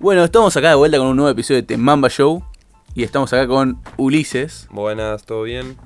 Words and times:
Bueno, 0.00 0.24
estamos 0.24 0.56
acá 0.56 0.70
de 0.70 0.76
vuelta 0.76 0.96
con 0.96 1.08
un 1.08 1.16
nuevo 1.16 1.30
episodio 1.30 1.60
de 1.60 1.66
The 1.66 1.76
Mamba 1.76 2.08
Show. 2.08 2.42
Y 2.94 3.02
estamos 3.02 3.30
acá 3.34 3.46
con 3.46 3.82
Ulises. 3.98 4.66
Buenas, 4.70 5.26
¿todo 5.26 5.42
bien? 5.42 5.76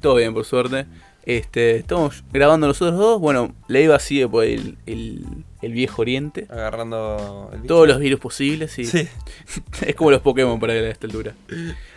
Todo 0.00 0.14
bien, 0.14 0.32
por 0.32 0.44
suerte. 0.44 0.86
Este, 1.24 1.78
estamos 1.78 2.22
grabando 2.32 2.68
nosotros 2.68 2.96
dos. 2.96 3.20
Bueno, 3.20 3.52
Leiva 3.66 3.98
sigue 3.98 4.28
por 4.28 4.44
el, 4.44 4.78
el, 4.86 5.26
el 5.60 5.72
viejo 5.72 6.02
oriente. 6.02 6.46
Agarrando 6.50 7.50
el. 7.52 7.64
Todos 7.64 7.88
los 7.88 7.98
virus 7.98 8.20
posibles. 8.20 8.70
Sí. 8.70 8.84
Sí. 8.84 9.08
es 9.84 9.96
como 9.96 10.12
los 10.12 10.20
Pokémon 10.20 10.60
para 10.60 10.72
él 10.76 10.84
a 10.84 10.90
esta 10.90 11.08
altura. 11.08 11.34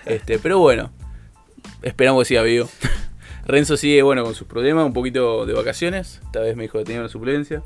Este, 0.03 0.39
pero 0.39 0.57
bueno, 0.57 0.89
esperamos 1.83 2.23
que 2.23 2.29
siga 2.29 2.41
vivo. 2.41 2.67
Renzo 3.45 3.77
sigue, 3.77 4.01
bueno, 4.01 4.23
con 4.23 4.33
sus 4.33 4.47
problemas, 4.47 4.83
un 4.83 4.93
poquito 4.93 5.45
de 5.45 5.53
vacaciones. 5.53 6.21
Esta 6.25 6.39
vez 6.39 6.55
me 6.55 6.63
dijo 6.63 6.79
que 6.79 6.85
tenía 6.85 7.01
una 7.01 7.09
suplencia. 7.09 7.61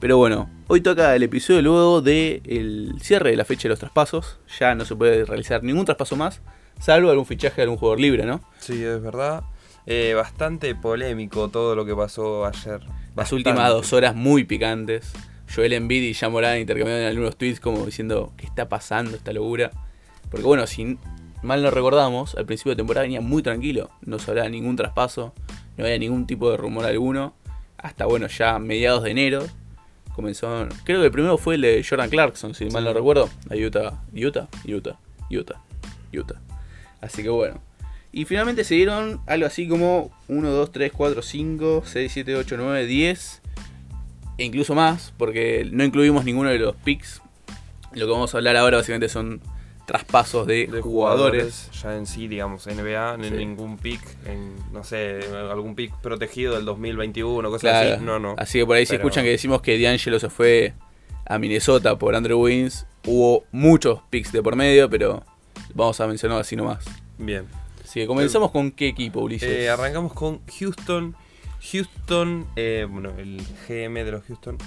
Pero 0.00 0.16
bueno, 0.16 0.48
hoy 0.68 0.80
toca 0.80 1.16
el 1.16 1.24
episodio 1.24 1.60
luego 1.60 2.00
del 2.00 2.94
cierre 3.00 3.30
de 3.30 3.36
la 3.36 3.44
fecha 3.44 3.64
de 3.64 3.70
los 3.70 3.80
traspasos. 3.80 4.38
Ya 4.58 4.76
no 4.76 4.84
se 4.84 4.94
puede 4.94 5.24
realizar 5.24 5.64
ningún 5.64 5.84
traspaso 5.84 6.14
más, 6.14 6.40
salvo 6.78 7.10
algún 7.10 7.26
fichaje 7.26 7.56
de 7.56 7.62
algún 7.62 7.78
jugador 7.78 7.98
libre, 7.98 8.24
¿no? 8.24 8.40
Sí, 8.60 8.84
es 8.84 9.02
verdad. 9.02 9.42
Eh, 9.86 10.14
bastante 10.14 10.72
polémico 10.76 11.48
todo 11.48 11.74
lo 11.74 11.84
que 11.84 11.96
pasó 11.96 12.46
ayer. 12.46 12.80
Las 13.16 13.32
últimas 13.32 13.70
dos 13.70 13.92
horas 13.92 14.14
muy 14.14 14.44
picantes. 14.44 15.12
Joel 15.52 15.72
Embiid 15.72 16.02
y 16.02 16.12
Yamorán 16.12 16.60
intercambiaron 16.60 17.06
algunos 17.06 17.36
tweets 17.36 17.58
como 17.58 17.86
diciendo 17.86 18.34
¿Qué 18.36 18.46
está 18.46 18.68
pasando 18.68 19.16
esta 19.16 19.32
locura? 19.32 19.72
Porque 20.30 20.46
bueno, 20.46 20.66
si 20.66 20.98
mal 21.42 21.62
no 21.62 21.70
recordamos, 21.72 22.36
al 22.36 22.46
principio 22.46 22.72
de 22.72 22.76
temporada 22.76 23.02
venía 23.02 23.20
muy 23.20 23.42
tranquilo. 23.42 23.90
No 24.02 24.20
se 24.20 24.30
hablaba 24.30 24.44
de 24.44 24.52
ningún 24.52 24.76
traspaso, 24.76 25.32
no 25.76 25.84
había 25.84 25.98
ningún 25.98 26.26
tipo 26.26 26.50
de 26.50 26.56
rumor 26.56 26.84
alguno. 26.84 27.34
Hasta 27.78 28.04
bueno, 28.04 28.28
ya 28.28 28.58
mediados 28.60 29.02
de 29.02 29.10
enero 29.10 29.46
comenzó. 30.18 30.68
Creo 30.82 30.98
que 30.98 31.06
el 31.06 31.12
primero 31.12 31.38
fue 31.38 31.54
el 31.54 31.60
de 31.60 31.86
Jordan 31.88 32.10
Clarkson, 32.10 32.52
si 32.52 32.64
mal 32.66 32.82
no 32.82 32.90
Sí. 32.90 32.96
recuerdo. 32.96 33.30
A 33.48 33.54
Utah, 33.54 34.02
Utah, 34.12 34.48
Utah, 34.66 34.98
Utah, 35.30 35.60
Utah. 36.12 36.40
Así 37.00 37.22
que 37.22 37.28
bueno. 37.28 37.60
Y 38.10 38.24
finalmente 38.24 38.64
se 38.64 38.74
dieron 38.74 39.20
algo 39.26 39.46
así 39.46 39.68
como 39.68 40.10
1, 40.26 40.50
2, 40.50 40.72
3, 40.72 40.92
4, 40.92 41.22
5, 41.22 41.84
6, 41.86 42.10
7, 42.12 42.34
8, 42.34 42.56
9, 42.58 42.86
10. 42.86 43.42
E 44.38 44.44
incluso 44.44 44.74
más, 44.74 45.14
porque 45.16 45.68
no 45.70 45.84
incluimos 45.84 46.24
ninguno 46.24 46.48
de 46.50 46.58
los 46.58 46.74
picks. 46.74 47.22
Lo 47.92 48.06
que 48.06 48.12
vamos 48.12 48.34
a 48.34 48.38
hablar 48.38 48.56
ahora 48.56 48.78
básicamente 48.78 49.08
son 49.08 49.40
traspasos 49.88 50.46
de, 50.46 50.66
de 50.66 50.80
jugadores. 50.82 51.70
Ya 51.82 51.96
en 51.96 52.06
sí, 52.06 52.28
digamos, 52.28 52.66
NBA, 52.66 53.16
Sí. 53.22 53.30
ningún 53.30 53.78
pick, 53.78 54.00
en, 54.26 54.54
no 54.70 54.84
sé, 54.84 55.20
algún 55.50 55.74
pick 55.74 55.94
protegido 56.02 56.54
del 56.54 56.66
2021, 56.66 57.48
cosas 57.48 57.60
Claro. 57.62 57.94
así. 57.96 58.04
No, 58.04 58.18
no. 58.18 58.34
Así 58.36 58.58
que 58.58 58.66
por 58.66 58.76
ahí 58.76 58.84
si 58.84 58.90
Pero- 58.92 59.02
escuchan 59.04 59.24
que 59.24 59.30
decimos 59.30 59.62
que 59.62 59.80
D'Angelo 59.82 60.20
se 60.20 60.28
fue 60.28 60.74
a 61.24 61.38
Minnesota 61.38 61.98
por 61.98 62.14
Andrew 62.14 62.38
Wiggins, 62.38 62.86
hubo 63.06 63.44
muchos 63.50 64.00
picks 64.10 64.30
de 64.30 64.42
por 64.42 64.56
medio, 64.56 64.90
pero 64.90 65.24
vamos 65.74 65.98
a 66.00 66.06
mencionar 66.06 66.38
así 66.40 66.54
nomás. 66.54 66.84
Bien. 67.16 67.46
Así 67.82 68.00
que 68.00 68.06
comenzamos 68.06 68.50
con 68.50 68.70
qué 68.70 68.88
equipo, 68.88 69.20
Ulises. 69.20 69.48
Eh, 69.48 69.70
arrancamos 69.70 70.12
con 70.12 70.40
Houston. 70.58 71.16
Houston, 71.72 72.46
eh, 72.56 72.86
bueno, 72.88 73.10
el 73.18 73.40
GM 73.66 74.04
de 74.04 74.12
los 74.12 74.24
Houston. 74.24 74.58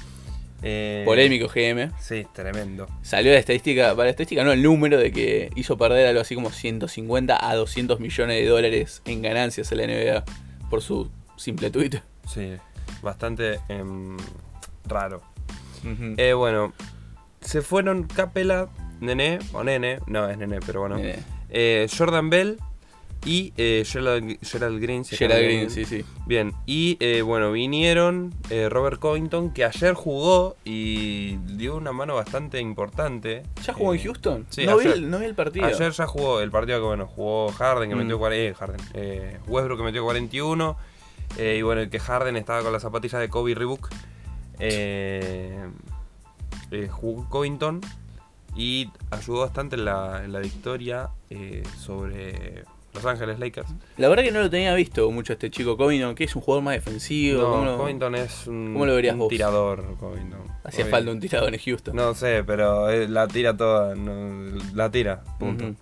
Eh, 0.64 1.04
Polémico 1.06 1.48
GM. 1.48 1.92
Sí, 2.00 2.26
tremendo. 2.34 2.88
Salió 3.02 3.32
la 3.32 3.40
estadística, 3.40 3.90
para 3.96 4.06
la 4.06 4.10
estadística 4.12 4.44
no 4.44 4.52
el 4.52 4.62
número 4.62 4.98
de 4.98 5.12
que 5.12 5.50
hizo 5.56 5.78
perder 5.78 6.08
algo 6.08 6.22
así 6.22 6.36
como 6.36 6.52
150 6.52 7.50
a 7.50 7.56
200 7.56 8.00
millones 8.00 8.38
de 8.38 8.48
dólares 8.48 9.02
en 9.06 9.22
ganancias 9.22 9.72
a 9.72 9.76
la 9.76 9.88
NBA 9.88 10.24
por 10.70 10.82
su 10.82 11.10
simple 11.36 11.72
tweet. 11.72 12.02
Sí, 12.28 12.54
bastante 13.02 13.60
em, 13.70 14.18
raro. 14.86 15.22
Eh, 16.18 16.34
bueno, 16.34 16.74
se 17.42 17.62
fueron 17.62 18.04
Capela, 18.04 18.70
Nene, 19.00 19.40
o 19.54 19.64
Nene, 19.64 20.00
no 20.06 20.30
es 20.30 20.38
Nene, 20.38 20.60
pero 20.66 20.82
bueno. 20.82 20.98
Eh, 21.50 21.88
Jordan 21.96 22.30
Bell 22.30 22.60
y 23.26 23.54
eh, 23.58 23.84
Gerald, 23.86 24.38
Gerald 24.42 24.82
Green. 24.82 25.06
se 25.06 25.16
Gerald 25.16 25.44
Green, 25.44 25.60
bien. 25.60 25.70
sí, 25.70 25.86
sí. 25.86 26.04
Bien, 26.26 26.54
y 26.66 26.98
eh, 27.00 27.22
bueno, 27.22 27.52
vinieron 27.52 28.34
eh, 28.50 28.68
Robert 28.70 29.00
Covington, 29.00 29.54
que 29.54 29.64
ayer 29.66 29.94
jugó 29.94 30.56
y 30.66 31.36
dio 31.56 31.76
una 31.76 31.92
mano 31.92 32.16
bastante 32.16 32.60
importante. 32.60 33.44
¿Ya 33.64 33.74
jugó 33.74 33.94
Eh, 33.94 33.98
en 33.98 34.04
Houston? 34.04 34.46
sí, 34.50 34.66
no, 34.66 34.78
vi 34.78 34.86
ayer. 34.86 34.98
el, 34.98 35.10
no 35.12 35.20
vi 35.20 35.26
el 35.26 35.36
partido. 35.36 35.66
Ayer 35.68 35.92
ya 35.92 36.08
jugó 36.08 36.42
el 36.42 36.50
partido 36.52 36.80
que 36.80 36.86
bueno, 36.86 37.06
jugó 37.08 37.52
Harden, 37.52 37.90
que 37.90 37.96
Mm. 37.96 38.00
metió 38.00 38.18
40, 38.20 38.50
eh, 38.50 38.54
Harden, 38.56 38.82
eh, 38.96 39.38
Westbrook 39.48 39.78
que 39.80 39.84
metió 39.86 40.04
41. 40.04 40.78
eh, 41.38 41.58
y 41.60 41.62
bueno, 41.62 41.82
el 41.82 41.90
que 41.90 42.00
Harden 42.00 42.36
estaba 42.36 42.62
con 42.64 42.74
las 42.74 42.82
zapatillas 42.82 43.22
de 43.22 43.30
Kobe 43.30 43.54
Reebok. 43.56 43.90
Eh, 44.60 45.60
eh, 46.72 46.88
jugó 46.92 47.28
Covington 47.30 47.82
y 48.56 48.90
ayudó 49.12 49.40
bastante 49.42 49.76
en 49.76 49.86
la, 49.86 50.24
en 50.24 50.32
la 50.34 50.40
victoria 50.40 51.10
eh, 51.30 51.64
sobre 51.78 52.64
Los 52.94 53.06
Ángeles 53.06 53.40
Lakers. 53.40 53.68
La 53.98 54.10
verdad 54.10 54.24
que 54.24 54.32
no 54.32 54.42
lo 54.42 54.50
tenía 54.50 54.74
visto 54.76 55.10
mucho 55.12 55.34
este 55.34 55.50
chico 55.50 55.78
Covington, 55.78 56.14
que 56.14 56.26
es 56.26 56.36
un 56.36 56.42
jugador 56.42 56.64
más 56.64 56.74
defensivo. 56.74 57.42
¿cómo 57.44 57.64
No, 57.64 57.72
lo- 57.72 57.78
Covington 57.78 58.16
es 58.16 58.48
un, 58.48 58.74
cómo 58.74 58.86
lo 58.86 58.96
verías 58.96 59.14
un 59.14 59.20
vos? 59.20 59.30
tirador. 59.30 59.96
Covington. 60.00 60.40
Hacía 60.64 60.86
falta 60.88 61.12
un 61.12 61.20
tirador 61.20 61.54
en 61.54 61.60
Houston. 61.60 61.96
No 61.96 62.14
sé, 62.14 62.44
pero 62.46 62.90
eh, 62.90 63.08
la 63.08 63.28
tira 63.28 63.56
toda. 63.56 63.96
no, 63.96 64.58
la 64.74 64.92
tira, 64.92 65.24
punto. 65.40 65.74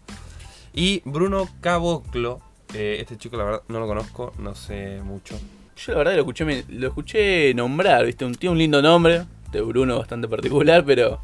Y 0.74 1.02
Bruno 1.04 1.50
Caboclo, 1.62 2.42
eh, 2.76 2.98
este 3.00 3.18
chico 3.18 3.38
la 3.38 3.44
verdad 3.44 3.62
no 3.70 3.80
lo 3.80 3.88
conozco, 3.88 4.34
no 4.38 4.54
sé 4.54 5.02
mucho. 5.04 5.36
Yo 5.78 5.94
la 5.94 5.98
verdad 6.00 6.14
lo 6.14 6.20
escuché, 6.20 6.46
me- 6.46 6.64
lo 6.70 6.88
escuché 6.90 7.54
nombrar, 7.56 8.06
¿viste? 8.06 8.24
Un, 8.26 8.36
tiene 8.36 8.52
un 8.52 8.58
lindo 8.60 8.82
nombre, 8.82 9.24
de 9.52 9.62
Bruno 9.62 9.98
bastante 9.98 10.28
particular, 10.28 10.86
pero 10.86 11.22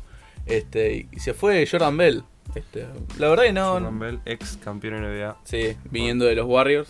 este 0.47 1.07
y 1.12 1.19
se 1.19 1.34
fue 1.34 1.67
Jordan 1.69 1.96
Bell. 1.97 2.23
Este, 2.55 2.88
la 3.19 3.27
verdad 3.29 3.43
que 3.43 3.53
no, 3.53 3.73
Jordan 3.73 3.99
Bell, 3.99 4.19
ex 4.25 4.57
campeón 4.57 5.01
NBA. 5.01 5.38
sí, 5.43 5.75
viniendo 5.91 6.25
de 6.25 6.35
los 6.35 6.45
Warriors. 6.47 6.89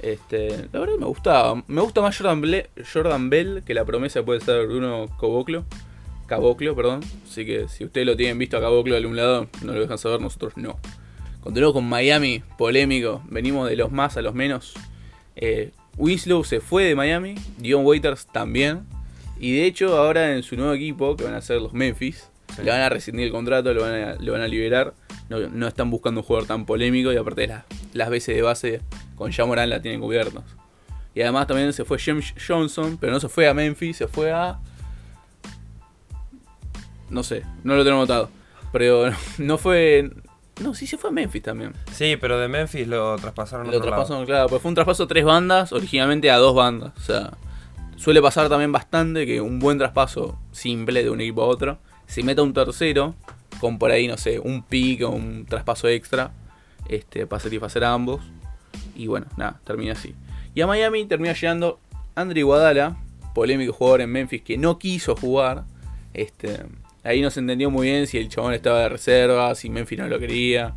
Este, 0.00 0.68
la 0.72 0.80
verdad 0.80 0.94
que 0.94 1.00
me 1.00 1.06
gustaba. 1.06 1.62
Me 1.68 1.80
gusta 1.80 2.00
más 2.00 2.16
Jordan, 2.18 2.42
Ble- 2.42 2.68
Jordan 2.92 3.30
Bell 3.30 3.62
que 3.64 3.74
la 3.74 3.84
promesa 3.84 4.24
puede 4.24 4.40
ser 4.40 4.66
Bruno 4.66 5.06
Caboclo. 5.20 5.64
Caboclo, 6.26 6.74
perdón. 6.74 7.00
Así 7.28 7.46
que 7.46 7.68
si 7.68 7.84
ustedes 7.84 8.06
lo 8.06 8.16
tienen 8.16 8.38
visto 8.38 8.56
a 8.56 8.60
Caboclo 8.60 8.94
de 8.94 8.98
algún 9.00 9.16
lado, 9.16 9.48
no 9.62 9.72
lo 9.72 9.80
dejan 9.80 9.98
saber, 9.98 10.20
nosotros 10.20 10.54
no. 10.56 10.78
Continuamos 11.40 11.74
con 11.74 11.88
Miami, 11.88 12.42
polémico. 12.58 13.22
Venimos 13.28 13.68
de 13.68 13.76
los 13.76 13.92
más 13.92 14.16
a 14.16 14.22
los 14.22 14.34
menos. 14.34 14.74
Eh, 15.36 15.70
Winslow 15.96 16.42
se 16.44 16.60
fue 16.60 16.84
de 16.84 16.94
Miami, 16.96 17.34
Dion 17.58 17.84
Waiters 17.86 18.26
también. 18.26 18.86
Y 19.38 19.56
de 19.56 19.66
hecho, 19.66 19.96
ahora 19.98 20.32
en 20.34 20.42
su 20.42 20.56
nuevo 20.56 20.72
equipo, 20.72 21.16
que 21.16 21.24
van 21.24 21.34
a 21.34 21.40
ser 21.42 21.60
los 21.60 21.72
Memphis, 21.72 22.28
Sí. 22.56 22.62
le 22.62 22.70
van 22.70 22.80
a 22.80 22.88
rescindir 22.88 23.26
el 23.26 23.32
contrato, 23.32 23.72
lo 23.72 23.82
van 23.82 23.94
a, 23.94 24.14
lo 24.14 24.32
van 24.32 24.42
a 24.42 24.48
liberar. 24.48 24.94
No, 25.28 25.38
no 25.38 25.66
están 25.66 25.90
buscando 25.90 26.20
un 26.20 26.26
jugador 26.26 26.46
tan 26.46 26.66
polémico 26.66 27.12
y 27.12 27.16
aparte 27.16 27.46
las, 27.46 27.64
las 27.94 28.10
veces 28.10 28.36
de 28.36 28.42
base 28.42 28.80
con 29.16 29.32
Jamoran 29.32 29.70
la 29.70 29.80
tienen 29.80 30.00
cubiertas. 30.00 30.44
Y 31.14 31.22
además 31.22 31.46
también 31.46 31.72
se 31.72 31.84
fue 31.84 31.98
James 31.98 32.34
Johnson, 32.46 32.96
pero 33.00 33.12
no 33.12 33.20
se 33.20 33.28
fue 33.28 33.48
a 33.48 33.54
Memphis, 33.54 33.96
se 33.98 34.08
fue 34.08 34.32
a. 34.32 34.58
No 37.10 37.22
sé, 37.22 37.44
no 37.64 37.76
lo 37.76 37.84
tengo 37.84 37.98
notado. 37.98 38.30
Pero 38.72 39.10
no 39.38 39.58
fue. 39.58 40.10
No, 40.62 40.74
sí 40.74 40.86
se 40.86 40.96
fue 40.96 41.10
a 41.10 41.12
Memphis 41.12 41.42
también. 41.42 41.72
Sí, 41.92 42.16
pero 42.20 42.38
de 42.38 42.48
Memphis 42.48 42.86
lo 42.86 43.16
traspasaron 43.16 43.66
Lo 43.66 43.76
otro 43.76 43.90
lado. 43.90 44.02
traspasaron, 44.02 44.26
claro, 44.26 44.48
pues 44.48 44.62
fue 44.62 44.68
un 44.70 44.74
traspaso 44.74 45.04
a 45.04 45.08
tres 45.08 45.24
bandas, 45.24 45.72
originalmente 45.72 46.30
a 46.30 46.36
dos 46.36 46.54
bandas. 46.54 46.92
O 46.96 47.00
sea, 47.00 47.32
suele 47.96 48.22
pasar 48.22 48.48
también 48.48 48.72
bastante 48.72 49.26
que 49.26 49.40
un 49.40 49.58
buen 49.58 49.78
traspaso 49.78 50.38
simple 50.52 51.02
de 51.02 51.10
un 51.10 51.20
equipo 51.20 51.42
a 51.42 51.46
otro 51.46 51.78
se 52.12 52.22
meta 52.22 52.42
un 52.42 52.52
tercero 52.52 53.14
con 53.58 53.78
por 53.78 53.90
ahí, 53.90 54.06
no 54.06 54.18
sé, 54.18 54.38
un 54.38 54.62
pick 54.62 55.02
o 55.02 55.08
un 55.08 55.46
traspaso 55.46 55.88
extra 55.88 56.30
este, 56.86 57.26
para 57.26 57.40
satisfacer 57.40 57.84
a 57.84 57.94
ambos. 57.94 58.20
Y 58.94 59.06
bueno, 59.06 59.28
nada, 59.38 59.60
termina 59.64 59.92
así. 59.92 60.14
Y 60.54 60.60
a 60.60 60.66
Miami 60.66 61.06
termina 61.06 61.32
llegando 61.32 61.80
Andre 62.14 62.40
Iguadala, 62.40 62.98
polémico 63.34 63.72
jugador 63.72 64.02
en 64.02 64.10
Memphis 64.10 64.42
que 64.42 64.58
no 64.58 64.78
quiso 64.78 65.16
jugar. 65.16 65.64
Este, 66.12 66.66
ahí 67.02 67.22
no 67.22 67.30
se 67.30 67.40
entendió 67.40 67.70
muy 67.70 67.86
bien 67.86 68.06
si 68.06 68.18
el 68.18 68.28
chabón 68.28 68.52
estaba 68.52 68.80
de 68.80 68.90
reserva, 68.90 69.54
si 69.54 69.70
Memphis 69.70 69.98
no 69.98 70.06
lo 70.06 70.18
quería. 70.18 70.74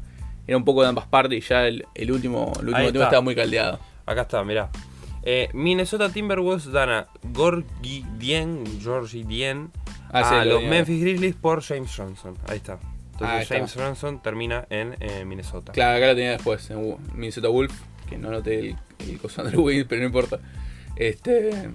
Era 0.47 0.55
un 0.55 0.63
poco 0.63 0.83
de 0.83 0.87
ambas 0.87 1.07
partes 1.07 1.37
y 1.37 1.45
ya 1.45 1.67
el, 1.67 1.85
el 1.95 2.13
último, 2.13 2.53
el 2.61 2.69
último 2.69 2.87
está. 2.87 3.03
estaba 3.03 3.21
muy 3.21 3.35
caldeado. 3.35 3.77
Acá 4.05 4.21
está, 4.21 4.41
mirá. 4.45 4.69
Eh, 5.23 5.49
Minnesota 5.53 6.07
Timberwolves 6.07 6.71
dan 6.71 6.89
a 6.91 7.07
Gorgie 7.33 8.05
Dien, 8.17 8.63
Georgie 8.81 9.25
Dien, 9.25 9.71
Ah, 10.19 10.29
sí, 10.29 10.35
a 10.35 10.45
lo 10.45 10.55
los. 10.61 10.63
Memphis 10.63 11.01
Grizzlies 11.01 11.35
por 11.35 11.61
James 11.61 11.91
Johnson. 11.95 12.35
Ahí 12.47 12.57
está. 12.57 12.79
Entonces 13.13 13.41
está. 13.43 13.55
James 13.55 13.73
Johnson 13.73 14.21
termina 14.21 14.65
en 14.69 14.95
eh, 14.99 15.23
Minnesota. 15.25 15.71
Claro, 15.71 15.97
acá 15.97 16.07
lo 16.07 16.15
tenía 16.15 16.31
después, 16.31 16.69
en 16.69 16.97
Minnesota 17.13 17.47
Wolf, 17.49 17.73
que 18.09 18.17
no 18.17 18.29
noté 18.31 18.59
el, 18.59 18.75
el 18.99 19.17
coso 19.19 19.41
Andrew 19.41 19.63
Wiggins, 19.63 19.87
pero 19.87 20.01
no 20.01 20.07
importa. 20.07 20.39
Este. 20.95 21.69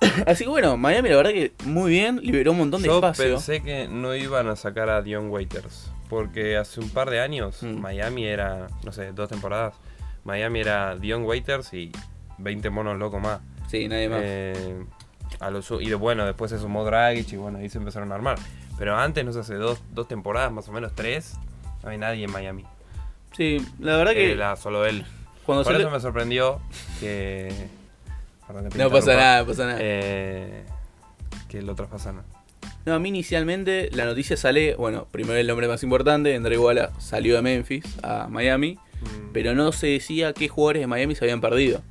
Así 0.26 0.44
que 0.44 0.50
bueno, 0.50 0.76
Miami 0.76 1.08
la 1.10 1.16
verdad 1.16 1.30
que 1.32 1.52
muy 1.64 1.90
bien, 1.90 2.20
liberó 2.20 2.52
un 2.52 2.58
montón 2.58 2.82
de 2.82 2.88
Yo 2.88 2.96
espacio. 2.96 3.34
pensé 3.34 3.62
que 3.62 3.86
no 3.88 4.14
iban 4.14 4.48
a 4.48 4.56
sacar 4.56 4.88
a 4.90 5.02
Dion 5.02 5.30
Waiters. 5.30 5.90
Porque 6.08 6.56
hace 6.58 6.80
un 6.80 6.90
par 6.90 7.08
de 7.08 7.20
años 7.20 7.62
Mm. 7.62 7.78
Miami 7.80 8.24
era, 8.26 8.66
no 8.84 8.92
sé, 8.92 9.12
dos 9.12 9.28
temporadas. 9.30 9.74
Miami 10.24 10.60
era 10.60 10.96
Dion 10.96 11.24
Waiters 11.24 11.72
y 11.72 11.90
20 12.38 12.68
monos 12.70 12.98
locos 12.98 13.20
más. 13.22 13.40
Sí, 13.68 13.88
nadie 13.88 14.08
más. 14.08 14.20
Eh, 14.22 14.84
a 15.42 15.50
y 15.80 15.92
bueno, 15.94 16.24
después 16.24 16.50
se 16.50 16.58
sumó 16.58 16.84
Dragic 16.84 17.32
y 17.32 17.36
bueno, 17.36 17.58
ahí 17.58 17.68
se 17.68 17.78
empezaron 17.78 18.12
a 18.12 18.14
armar. 18.14 18.38
Pero 18.78 18.96
antes, 18.96 19.24
no 19.24 19.32
sé, 19.32 19.40
hace 19.40 19.54
dos, 19.54 19.80
dos 19.92 20.08
temporadas, 20.08 20.52
más 20.52 20.68
o 20.68 20.72
menos 20.72 20.92
tres, 20.94 21.34
no 21.82 21.90
hay 21.90 21.98
nadie 21.98 22.24
en 22.24 22.32
Miami. 22.32 22.64
Sí, 23.36 23.58
la 23.78 23.96
verdad 23.96 24.12
que 24.12 24.32
Era 24.32 24.56
solo 24.56 24.84
él. 24.86 25.04
cuando 25.46 25.64
Por 25.64 25.74
eso 25.76 25.90
me 25.90 26.00
sorprendió 26.00 26.60
que. 27.00 27.52
Perdón 28.46 28.64
que 28.64 28.70
te 28.70 28.78
No 28.78 28.90
pasa 28.90 29.14
nada, 29.14 29.40
no 29.40 29.46
pasa 29.46 29.66
nada. 29.66 29.78
Eh, 29.80 30.64
que 31.48 31.62
lo 31.62 31.74
traspasaron. 31.74 32.22
No, 32.84 32.94
a 32.94 32.98
mí 32.98 33.08
inicialmente 33.10 33.90
la 33.92 34.04
noticia 34.04 34.36
sale, 34.36 34.74
bueno, 34.74 35.06
primero 35.10 35.36
el 35.38 35.46
nombre 35.46 35.68
más 35.68 35.82
importante, 35.82 36.34
André 36.34 36.54
Iguala 36.56 36.90
salió 36.98 37.36
de 37.36 37.42
Memphis 37.42 37.84
a 38.02 38.26
Miami, 38.28 38.78
Mm. 39.02 39.32
pero 39.32 39.54
no 39.54 39.72
se 39.72 39.88
decía 39.88 40.32
qué 40.32 40.48
jugadores 40.48 40.80
de 40.82 40.86
Miami 40.86 41.14
se 41.16 41.24
habían 41.24 41.40
perdido. 41.40 41.82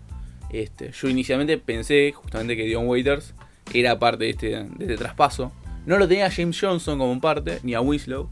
Este, 0.50 0.92
yo 0.92 1.08
inicialmente 1.10 1.58
pensé 1.58 2.12
justamente 2.14 2.56
que 2.58 2.64
Dion 2.64 2.88
Waiters 2.88 3.34
era 3.80 4.00
parte 4.00 4.26
de 4.26 4.30
este, 4.32 4.48
de 4.48 4.86
este 4.86 4.98
traspaso. 4.98 5.52
No 5.86 5.98
lo 5.98 6.08
tenía 6.08 6.28
a 6.28 6.32
James 6.32 6.60
Johnson 6.60 7.00
como 7.00 7.20
parte, 7.20 7.60
ni 7.64 7.74
a 7.74 7.82
Winslow. 7.82 8.30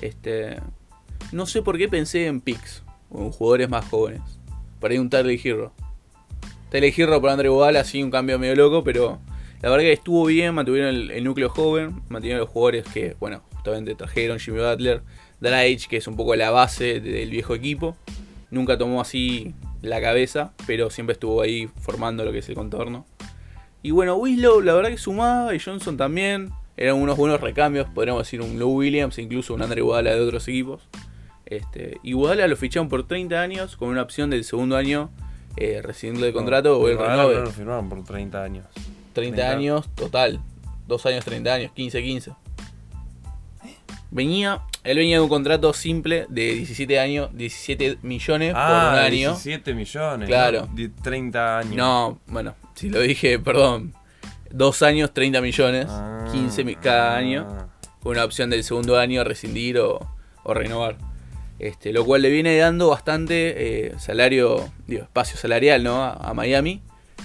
Este, 0.00 0.56
no 1.32 1.46
sé 1.46 1.62
por 1.62 1.78
qué 1.78 1.88
pensé 1.88 2.26
en 2.26 2.40
picks, 2.40 2.82
o 3.10 3.22
en 3.22 3.30
jugadores 3.30 3.68
más 3.68 3.84
jóvenes. 3.88 4.20
Por 4.80 4.90
ahí 4.90 4.98
un 4.98 5.08
Tyler 5.08 5.38
Hero. 5.42 5.72
Tyler 6.70 6.92
Hero 6.96 7.20
por 7.20 7.30
André 7.30 7.48
Iguala, 7.48 7.80
así 7.80 8.02
un 8.02 8.10
cambio 8.10 8.38
medio 8.38 8.56
loco, 8.56 8.82
pero 8.82 9.20
la 9.62 9.70
verdad 9.70 9.84
que 9.84 9.92
estuvo 9.92 10.26
bien, 10.26 10.54
mantuvieron 10.54 11.10
el, 11.10 11.24
núcleo 11.24 11.48
joven, 11.48 12.02
mantuvieron 12.08 12.40
los 12.40 12.48
jugadores 12.48 12.84
que, 12.92 13.16
bueno, 13.20 13.42
justamente 13.54 13.94
trajeron 13.94 14.38
Jimmy 14.40 14.58
Butler, 14.58 15.02
Dragic, 15.40 15.88
que 15.88 15.96
es 15.98 16.06
un 16.06 16.16
poco 16.16 16.34
la 16.34 16.50
base 16.50 17.00
del 17.00 17.30
viejo 17.30 17.54
equipo. 17.54 17.96
Nunca 18.50 18.76
tomó 18.76 19.00
así 19.00 19.54
la 19.80 20.00
cabeza, 20.00 20.52
pero 20.66 20.90
siempre 20.90 21.12
estuvo 21.12 21.42
ahí 21.42 21.68
formando 21.80 22.24
lo 22.24 22.32
que 22.32 22.38
es 22.38 22.48
el 22.48 22.54
contorno. 22.54 23.06
Y 23.82 23.90
bueno, 23.90 24.16
Winslow 24.16 24.60
la 24.60 24.74
verdad 24.74 24.90
que 24.90 24.98
sumaba 24.98 25.54
y 25.54 25.58
Johnson 25.58 25.96
también. 25.96 26.50
Eran 26.76 26.96
unos 26.96 27.16
buenos 27.16 27.40
recambios, 27.40 27.86
podríamos 27.88 28.22
decir 28.22 28.40
un 28.40 28.58
Lou 28.58 28.78
Williams, 28.78 29.18
incluso 29.18 29.52
un 29.54 29.62
Andre 29.62 29.80
Iguala 29.80 30.14
de 30.14 30.20
otros 30.20 30.48
equipos. 30.48 30.88
Este, 31.44 31.98
Iguala 32.02 32.46
lo 32.46 32.56
ficharon 32.56 32.88
por 32.88 33.06
30 33.06 33.40
años 33.40 33.76
con 33.76 33.88
una 33.88 34.02
opción 34.02 34.30
del 34.30 34.42
segundo 34.44 34.76
año 34.76 35.10
eh, 35.56 35.82
rescindiendo 35.82 36.26
el 36.26 36.32
contrato 36.32 36.78
o 36.80 36.88
el 36.88 36.96
renove. 36.96 37.34
no 37.34 37.40
lo 37.42 37.50
firmaron 37.50 37.88
por 37.88 38.02
30 38.04 38.42
años. 38.42 38.66
30 39.12 39.36
30. 39.36 39.50
años 39.50 39.88
total. 39.94 40.40
Dos 40.86 41.04
años, 41.06 41.24
30 41.24 41.54
años, 41.54 41.72
15, 41.72 42.02
15. 42.02 42.32
Venía, 44.10 44.62
él 44.84 44.96
venía 44.98 45.16
de 45.16 45.22
un 45.22 45.28
contrato 45.28 45.72
simple 45.72 46.26
de 46.28 46.54
17 46.54 46.98
años, 46.98 47.30
17 47.34 47.98
millones 48.02 48.52
por 48.52 48.60
un 48.62 48.68
Ah, 48.68 49.02
año. 49.04 49.30
17 49.30 49.74
millones. 49.74 50.28
Claro. 50.28 50.68
De 50.74 50.88
30 50.88 51.58
años. 51.58 51.76
No, 51.76 52.18
bueno, 52.26 52.54
si 52.74 52.88
lo 52.90 53.00
dije, 53.00 53.38
perdón. 53.38 53.94
Dos 54.50 54.82
años, 54.82 55.14
30 55.14 55.40
millones, 55.40 55.86
Ah, 55.88 56.26
15 56.32 56.64
mi- 56.64 56.74
cada 56.76 57.16
año, 57.16 57.46
con 58.02 58.12
una 58.12 58.24
opción 58.24 58.50
del 58.50 58.64
segundo 58.64 58.98
año 58.98 59.24
rescindir 59.24 59.78
o, 59.78 60.00
o 60.42 60.54
renovar. 60.54 60.96
Este, 61.58 61.92
lo 61.92 62.04
cual 62.04 62.22
le 62.22 62.30
viene 62.30 62.56
dando 62.56 62.88
bastante 62.88 63.86
eh, 63.86 63.92
salario, 63.98 64.68
digo, 64.88 65.04
espacio 65.04 65.36
salarial 65.38 65.84
¿no? 65.84 66.02
a, 66.02 66.12
a 66.14 66.34
Miami, 66.34 66.82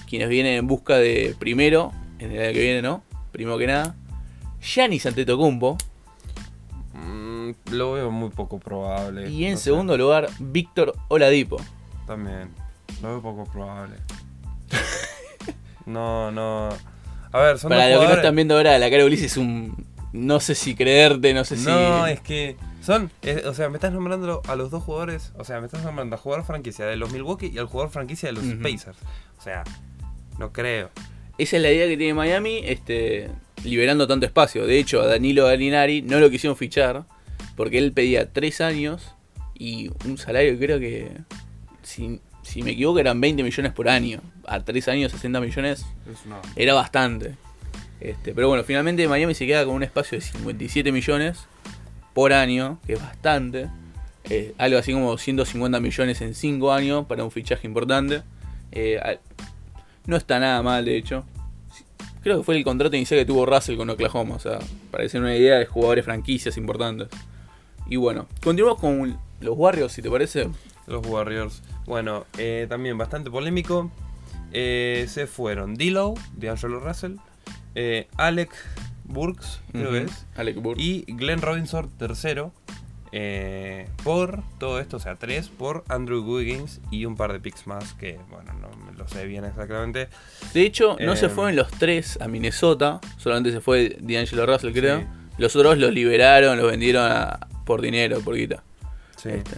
quienes 0.07 0.29
vienen 0.29 0.53
en 0.57 0.67
busca 0.67 0.97
de 0.97 1.35
primero, 1.39 1.91
en 2.19 2.31
el 2.31 2.41
año 2.41 2.53
que 2.53 2.61
viene, 2.61 2.81
¿no? 2.83 3.03
Primero 3.31 3.57
que 3.57 3.65
nada, 3.67 3.95
Giannis 4.61 5.05
Antetokounmpo 5.07 5.77
lo 7.71 7.93
veo 7.93 8.11
muy 8.11 8.29
poco 8.29 8.59
probable. 8.59 9.29
y 9.29 9.45
en 9.45 9.51
no 9.53 9.57
sé. 9.57 9.63
segundo 9.65 9.97
lugar 9.97 10.29
Víctor 10.39 10.93
Oladipo. 11.09 11.57
También. 12.05 12.49
Lo 13.01 13.09
veo 13.09 13.21
poco 13.21 13.45
probable. 13.51 13.95
no, 15.85 16.31
no. 16.31 16.69
A 17.31 17.39
ver, 17.39 17.59
son 17.59 17.69
Para 17.69 17.89
los 17.89 17.99
que 18.01 18.07
no 18.07 18.13
están 18.15 18.35
viendo 18.35 18.55
ahora, 18.55 18.77
la 18.77 18.89
cara 18.89 18.99
de 19.03 19.05
Ulises 19.05 19.31
es 19.33 19.37
un... 19.37 19.85
No 20.13 20.39
sé 20.39 20.55
si 20.55 20.73
creerte, 20.75 21.33
no 21.33 21.43
sé 21.43 21.57
si... 21.57 21.65
No, 21.65 22.07
es 22.07 22.21
que 22.21 22.55
son, 22.81 23.11
es- 23.21 23.45
o 23.45 23.53
sea, 23.53 23.69
me 23.69 23.75
estás 23.75 23.91
nombrando 23.91 24.41
a 24.47 24.55
los 24.55 24.71
dos 24.71 24.81
jugadores, 24.83 25.33
o 25.37 25.43
sea, 25.43 25.59
me 25.59 25.65
estás 25.65 25.83
nombrando 25.83 26.15
al 26.15 26.21
jugador 26.21 26.45
franquicia 26.45 26.85
de 26.85 26.95
los 26.95 27.11
Milwaukee 27.11 27.51
y 27.53 27.57
al 27.59 27.65
jugador 27.67 27.91
franquicia 27.91 28.29
de 28.29 28.33
los 28.33 28.45
Ujú. 28.45 28.61
Pacers. 28.63 28.97
O 29.37 29.41
sea, 29.41 29.63
no 30.39 30.51
creo. 30.53 30.89
Esa 31.37 31.57
es 31.57 31.61
la 31.61 31.69
idea 31.71 31.87
que 31.87 31.97
tiene 31.97 32.13
Miami, 32.13 32.61
este, 32.63 33.29
liberando 33.63 34.07
tanto 34.07 34.25
espacio. 34.25 34.65
De 34.65 34.79
hecho, 34.79 35.01
a 35.01 35.07
Danilo 35.07 35.45
Gallinari 35.45 36.01
no 36.01 36.19
lo 36.19 36.29
quisieron 36.29 36.55
fichar 36.57 37.03
porque 37.57 37.79
él 37.79 37.91
pedía 37.91 38.31
3 38.31 38.61
años 38.61 39.11
y 39.55 39.89
un 40.05 40.17
salario 40.17 40.57
creo 40.57 40.79
que, 40.79 41.11
si, 41.81 42.21
si 42.43 42.61
me 42.61 42.71
equivoco, 42.71 42.99
eran 42.99 43.19
20 43.19 43.43
millones 43.43 43.73
por 43.73 43.89
año. 43.89 44.21
A 44.45 44.61
3 44.61 44.87
años, 44.87 45.11
60 45.11 45.41
millones 45.41 45.85
era 46.55 46.75
bastante. 46.75 47.35
Este, 47.99 48.33
pero 48.33 48.47
bueno, 48.47 48.63
finalmente 48.63 49.07
Miami 49.07 49.33
se 49.33 49.47
queda 49.47 49.65
con 49.65 49.73
un 49.73 49.83
espacio 49.83 50.19
de 50.19 50.21
57 50.23 50.91
millones 50.91 51.47
por 52.13 52.31
año, 52.31 52.79
que 52.85 52.93
es 52.93 53.01
bastante. 53.01 53.69
Eh, 54.29 54.53
algo 54.59 54.77
así 54.77 54.93
como 54.93 55.17
150 55.17 55.79
millones 55.79 56.21
en 56.21 56.35
5 56.35 56.71
años 56.71 57.05
para 57.07 57.23
un 57.23 57.31
fichaje 57.31 57.65
importante. 57.65 58.21
Eh, 58.71 58.99
no 60.05 60.15
está 60.15 60.39
nada 60.39 60.61
mal, 60.61 60.85
de 60.85 60.95
hecho. 60.95 61.25
Creo 62.21 62.37
que 62.37 62.43
fue 62.43 62.55
el 62.55 62.63
contrato 62.63 62.95
inicial 62.95 63.19
que 63.19 63.25
tuvo 63.25 63.47
Russell 63.47 63.77
con 63.77 63.89
Oklahoma. 63.89 64.35
O 64.35 64.39
sea, 64.39 64.59
para 64.91 65.07
que 65.07 65.17
una 65.17 65.35
idea 65.35 65.57
de 65.57 65.65
jugadores 65.65 66.05
franquicias 66.05 66.55
importantes. 66.57 67.07
Y 67.89 67.95
bueno, 67.95 68.27
continuamos 68.43 68.79
con 68.79 69.17
los 69.39 69.57
Warriors, 69.57 69.93
si 69.93 70.01
te 70.01 70.09
parece. 70.09 70.49
Los 70.87 71.05
Warriors. 71.05 71.61
Bueno, 71.85 72.25
eh, 72.37 72.65
también 72.69 72.97
bastante 72.97 73.29
polémico. 73.31 73.91
Eh, 74.53 75.05
se 75.09 75.27
fueron 75.27 75.75
D'Lo, 75.75 76.13
D'Angelo 76.35 76.79
Russell, 76.79 77.15
eh, 77.75 78.07
Alec 78.17 78.49
Burks, 79.03 79.61
creo 79.71 79.91
que 79.91 79.97
Ujú. 80.03 80.07
es, 80.09 80.25
Alec 80.35 80.61
Burks. 80.61 80.81
y 80.81 81.05
Glenn 81.07 81.41
Robinson 81.41 81.89
tercero. 81.97 82.51
eh, 83.13 83.87
por 84.03 84.43
todo 84.59 84.81
esto, 84.81 84.97
o 84.97 84.99
sea, 84.99 85.15
tres 85.15 85.47
por 85.47 85.85
Andrew 85.87 86.21
Wiggins 86.29 86.81
y 86.91 87.05
un 87.05 87.15
par 87.15 87.31
de 87.31 87.39
picks 87.39 87.65
más 87.65 87.93
que, 87.93 88.19
bueno, 88.29 88.51
no 88.53 88.67
lo 88.97 89.07
sé 89.07 89.25
bien 89.25 89.45
exactamente. 89.45 90.09
De 90.53 90.61
hecho, 90.63 90.97
no 90.99 91.15
se 91.15 91.29
fueron 91.29 91.55
los 91.55 91.71
tres 91.71 92.19
a 92.21 92.27
Minnesota. 92.27 92.99
Solamente 93.17 93.53
se 93.53 93.61
fue 93.61 93.95
D'Angelo 94.01 94.45
Russell, 94.45 94.73
creo. 94.73 94.99
Sí. 94.99 95.05
Los 95.37 95.55
otros 95.55 95.77
los 95.77 95.93
liberaron, 95.93 96.57
los 96.57 96.69
vendieron 96.69 97.09
a- 97.09 97.47
por 97.67 97.81
dinero, 97.81 98.21
por 98.21 98.35
guita. 98.35 98.63
Sí. 99.17 99.29
Este, 99.29 99.57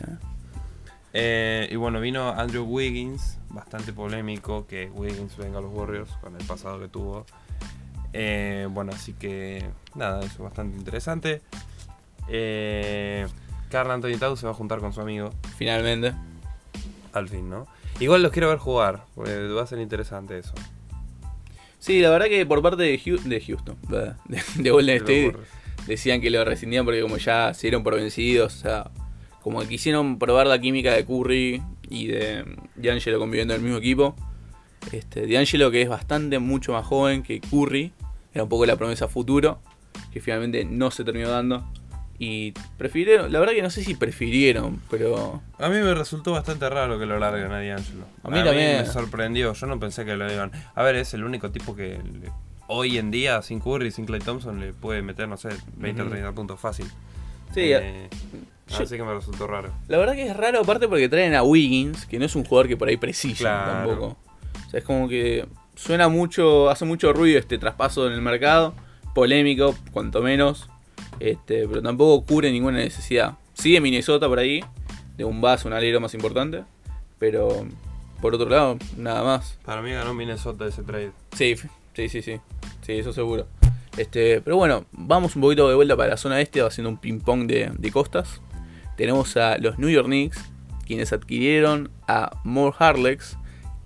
Eh, 1.13 1.67
y 1.71 1.75
bueno, 1.75 1.99
vino 2.01 2.29
Andrew 2.29 2.65
Wiggins, 2.65 3.37
bastante 3.49 3.93
polémico 3.93 4.67
que 4.67 4.91
Wiggins 4.93 5.35
venga 5.37 5.57
a 5.57 5.61
los 5.61 5.73
Warriors 5.73 6.11
con 6.21 6.35
el 6.39 6.45
pasado 6.45 6.79
que 6.79 6.87
tuvo. 6.87 7.25
Eh, 8.13 8.67
bueno, 8.69 8.91
así 8.93 9.13
que 9.13 9.65
nada, 9.95 10.19
eso 10.19 10.33
es 10.33 10.37
bastante 10.39 10.77
interesante. 10.77 11.41
Eh, 12.27 13.25
Carl 13.71 13.89
Anthony 13.89 14.17
Towns 14.19 14.39
se 14.39 14.45
va 14.45 14.51
a 14.51 14.55
juntar 14.55 14.79
con 14.79 14.93
su 14.93 15.01
amigo, 15.01 15.31
finalmente. 15.57 16.13
al 17.13 17.27
fin, 17.27 17.49
¿no? 17.49 17.65
Igual 17.99 18.21
los 18.21 18.31
quiero 18.31 18.49
ver 18.49 18.59
jugar, 18.59 19.03
porque 19.15 19.47
va 19.47 19.63
a 19.63 19.67
ser 19.67 19.79
interesante 19.79 20.37
eso. 20.37 20.53
Sí, 21.79 22.01
la 22.01 22.09
verdad 22.11 22.27
que 22.27 22.45
por 22.45 22.61
parte 22.61 22.83
de, 22.83 22.99
Houston, 22.99 23.29
de, 23.87 24.13
de 24.55 24.69
Golden 24.69 24.97
State, 24.97 25.25
Warriors. 25.27 25.49
Decían 25.89 26.21
que 26.21 26.29
lo 26.29 26.43
rescindían 26.45 26.85
porque 26.85 27.01
como 27.01 27.17
ya 27.17 27.53
se 27.53 27.67
dieron 27.67 27.83
por 27.83 27.95
vencidos, 27.95 28.55
o 28.55 28.59
sea, 28.59 28.91
como 29.41 29.59
que 29.61 29.67
quisieron 29.67 30.19
probar 30.19 30.47
la 30.47 30.59
química 30.59 30.93
de 30.93 31.05
Curry 31.05 31.61
y 31.89 32.07
de 32.07 32.45
D'Angelo 32.75 33.19
conviviendo 33.19 33.53
en 33.53 33.59
el 33.59 33.63
mismo 33.63 33.79
equipo. 33.79 34.15
Este, 34.91 35.27
D'Angelo 35.27 35.71
que 35.71 35.81
es 35.81 35.89
bastante 35.89 36.39
mucho 36.39 36.71
más 36.73 36.85
joven 36.85 37.23
que 37.23 37.41
Curry, 37.41 37.91
era 38.33 38.43
un 38.43 38.49
poco 38.49 38.65
la 38.65 38.75
promesa 38.77 39.07
futuro, 39.07 39.59
que 40.13 40.21
finalmente 40.21 40.63
no 40.65 40.91
se 40.91 41.03
terminó 41.03 41.29
dando. 41.29 41.65
Y 42.21 42.51
prefirieron, 42.77 43.31
la 43.31 43.39
verdad 43.39 43.53
que 43.53 43.61
no 43.61 43.69
sé 43.69 43.81
si 43.81 43.95
prefirieron, 43.95 44.81
pero 44.89 45.41
A 45.57 45.69
mí 45.69 45.75
me 45.77 45.93
resultó 45.93 46.33
bastante 46.33 46.69
raro 46.69 46.99
que 46.99 47.05
lo 47.05 47.17
larguen 47.17 47.51
a 47.51 47.61
D'Angelo. 47.61 48.05
A 48.23 48.29
mí 48.29 48.43
también. 48.43 48.81
me 48.81 48.85
sorprendió, 48.85 49.53
yo 49.53 49.67
no 49.67 49.79
pensé 49.79 50.03
que 50.03 50.17
lo 50.17 50.31
iban. 50.31 50.51
A 50.75 50.83
ver, 50.83 50.97
es 50.97 51.13
el 51.13 51.23
único 51.23 51.49
tipo 51.51 51.75
que 51.77 51.97
le- 51.97 52.31
hoy 52.69 52.97
en 52.97 53.11
día, 53.11 53.41
sin 53.41 53.59
Curry, 53.59 53.91
sin 53.91 54.05
Clay 54.05 54.21
Thompson, 54.21 54.59
le 54.59 54.73
puede 54.73 55.01
meter, 55.01 55.27
no 55.27 55.35
sé, 55.37 55.49
20 55.75 56.01
o 56.01 56.05
Ujú. 56.05 56.11
30 56.13 56.31
puntos 56.33 56.59
fácil. 56.59 56.85
sí, 57.53 57.61
Eh, 57.73 58.07
yo- 58.67 58.83
así 58.83 58.95
que 58.95 59.03
me 59.03 59.13
resultó 59.13 59.47
raro. 59.47 59.71
La 59.87 59.97
verdad 59.97 60.13
que 60.13 60.27
es 60.27 60.37
raro 60.37 60.59
aparte 60.61 60.87
porque 60.87 61.09
traen 61.09 61.33
a 61.33 61.41
Wiggins, 61.43 62.05
que 62.05 62.19
no 62.19 62.25
es 62.25 62.35
un 62.35 62.43
jugador 62.45 62.67
que 62.67 62.77
por 62.77 62.87
ahí 62.87 62.97
precisa 62.97 63.39
Claro. 63.43 63.71
tampoco. 63.89 64.17
O 64.67 64.69
sea, 64.69 64.79
es 64.79 64.85
como 64.85 65.09
que 65.09 65.47
suena 65.75 66.07
mucho, 66.09 66.69
hace 66.69 66.85
mucho 66.85 67.11
ruido 67.11 67.39
este 67.39 67.57
traspaso 67.57 68.05
en 68.07 68.13
el 68.13 68.21
mercado, 68.21 68.75
polémico, 69.15 69.75
cuanto 69.91 70.21
menos, 70.21 70.69
este, 71.19 71.67
pero 71.67 71.81
tampoco 71.81 72.23
cubre 72.25 72.51
ninguna 72.51 72.77
necesidad. 72.77 73.33
Sigue 73.55 73.81
Minnesota 73.81 74.27
por 74.27 74.37
ahí, 74.39 74.63
de 75.17 75.25
un 75.25 75.41
base, 75.41 75.67
un 75.67 75.73
alero 75.73 75.99
más 75.99 76.13
importante, 76.13 76.63
pero 77.17 77.65
por 78.21 78.35
otro 78.35 78.47
lado, 78.49 78.77
nada 78.95 79.23
más. 79.23 79.57
Para 79.65 79.81
mí 79.81 79.91
ganó 79.91 80.13
Minnesota 80.13 80.67
ese 80.67 80.83
trade. 80.83 81.11
Sí, 81.35 81.55
sí, 82.07 82.21
sí, 82.21 82.21
sí, 82.21 82.39
sí, 82.81 82.93
eso 82.93 83.11
seguro. 83.11 83.47
Este, 83.97 84.39
pero 84.39 84.55
bueno, 84.55 84.85
vamos 84.91 85.35
un 85.35 85.41
poquito 85.41 85.67
de 85.67 85.75
vuelta 85.75 85.97
para 85.97 86.11
la 86.11 86.17
zona 86.17 86.39
este, 86.39 86.61
haciendo 86.61 86.89
un 86.89 86.97
ping-pong 86.97 87.47
de, 87.47 87.71
de 87.77 87.91
costas. 87.91 88.41
Tenemos 88.95 89.35
a 89.35 89.57
los 89.57 89.77
New 89.79 89.89
York 89.89 90.05
Knicks, 90.05 90.39
quienes 90.85 91.11
adquirieron 91.11 91.91
a 92.07 92.31
More 92.43 92.75
Harlex 92.79 93.37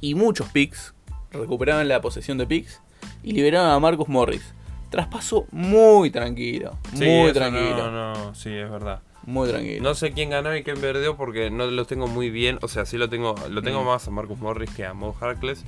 y 0.02 0.14
muchos 0.16 0.50
picks, 0.50 0.94
recuperaron 1.32 1.88
la 1.88 2.02
posesión 2.02 2.38
de 2.38 2.46
picks 2.46 2.82
y 3.24 3.32
liberaron 3.32 3.72
a 3.72 3.80
Marcus 3.80 4.08
Morris. 4.08 4.54
traspaso 4.90 5.48
muy 5.52 6.12
tranquilo. 6.12 6.78
Sí, 6.94 7.06
muy 7.06 7.34
tranquilo. 7.34 7.92
No, 7.92 8.14
no, 8.14 8.36
sí, 8.36 8.54
es 8.54 8.70
verdad. 8.70 9.02
Muy 9.26 9.48
tranquilo. 9.50 9.82
No 9.84 9.96
sé 9.96 10.12
quién 10.12 10.30
ganó 10.32 10.56
y 10.56 10.64
quién 10.64 10.80
perdió 10.82 11.16
porque 11.16 11.50
no 11.50 11.66
los 11.68 11.88
tengo 11.88 12.08
muy 12.08 12.30
bien. 12.30 12.60
O 12.62 12.68
sea, 12.68 12.86
sí 12.86 12.98
lo 12.98 13.10
tengo 13.10 13.36
lo 13.50 13.62
tengo 13.62 13.82
Mm. 13.84 13.86
más 13.88 14.08
a 14.08 14.12
Marcus 14.12 14.38
Morris 14.40 14.70
que 14.72 14.86
a 14.86 14.94
Mo 14.94 15.16
Harkless. 15.20 15.64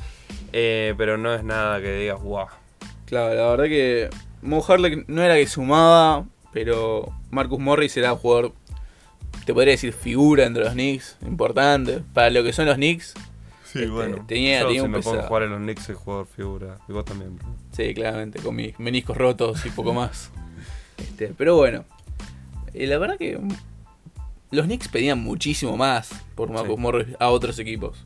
eh, 0.53 0.93
pero 0.97 1.17
no 1.17 1.33
es 1.33 1.43
nada 1.43 1.79
que 1.81 1.91
digas, 1.97 2.21
wow. 2.21 2.47
Claro, 3.05 3.33
la 3.35 3.49
verdad 3.49 3.65
que 3.65 4.09
Mo 4.41 4.63
Harley 4.67 5.03
no 5.07 5.21
era 5.21 5.35
que 5.35 5.47
sumaba, 5.47 6.25
pero 6.53 7.11
Marcus 7.31 7.59
Morris 7.59 7.95
era 7.97 8.13
un 8.13 8.19
jugador, 8.19 8.53
te 9.45 9.53
podría 9.53 9.71
decir, 9.71 9.91
figura 9.93 10.45
entre 10.45 10.63
los 10.63 10.73
Knicks, 10.73 11.17
importante. 11.25 12.01
Para 12.13 12.29
lo 12.29 12.43
que 12.43 12.53
son 12.53 12.65
los 12.67 12.75
Knicks, 12.75 13.13
Sí, 13.65 13.83
Este, 13.83 13.89
tenía- 14.27 14.61
Yo 14.61 14.67
tenía 14.67 14.79
si 14.81 14.85
un 14.85 14.91
me 14.91 15.01
pongo 15.01 15.19
a 15.19 15.23
jugar 15.23 15.43
en 15.43 15.49
los 15.49 15.59
Knicks 15.59 15.83
soy 15.83 15.95
jugador 15.95 16.27
figura. 16.27 16.77
Y 16.87 16.93
vos 16.93 17.03
también. 17.03 17.37
sí, 17.73 17.93
claramente, 17.93 18.39
con 18.39 18.55
mis 18.55 18.79
meniscos 18.79 19.17
rotos 19.17 19.65
y 19.65 19.69
poco 19.69 19.93
más. 19.93 20.31
Este, 20.97 21.33
pero 21.37 21.57
bueno, 21.57 21.83
eh, 22.83 22.87
la 22.87 22.97
verdad 22.97 23.17
que 23.17 23.39
los 24.51 24.65
Knicks 24.65 24.87
pedían 24.87 25.19
muchísimo 25.19 25.75
más 25.77 26.09
por 26.35 26.49
Marcus 26.49 26.75
Sí. 26.75 26.81
Morris 26.81 27.07
a 27.19 27.29
otros 27.29 27.57
equipos. 27.59 28.03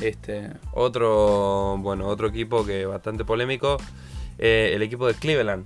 Este, 0.00 0.50
Otro, 0.72 1.76
bueno, 1.80 2.06
otro 2.06 2.28
equipo 2.28 2.64
que 2.64 2.86
bastante 2.86 3.24
polémico. 3.24 3.76
eh, 4.38 4.72
el 4.74 4.82
equipo 4.82 5.06
de 5.06 5.12
Cleveland. 5.14 5.64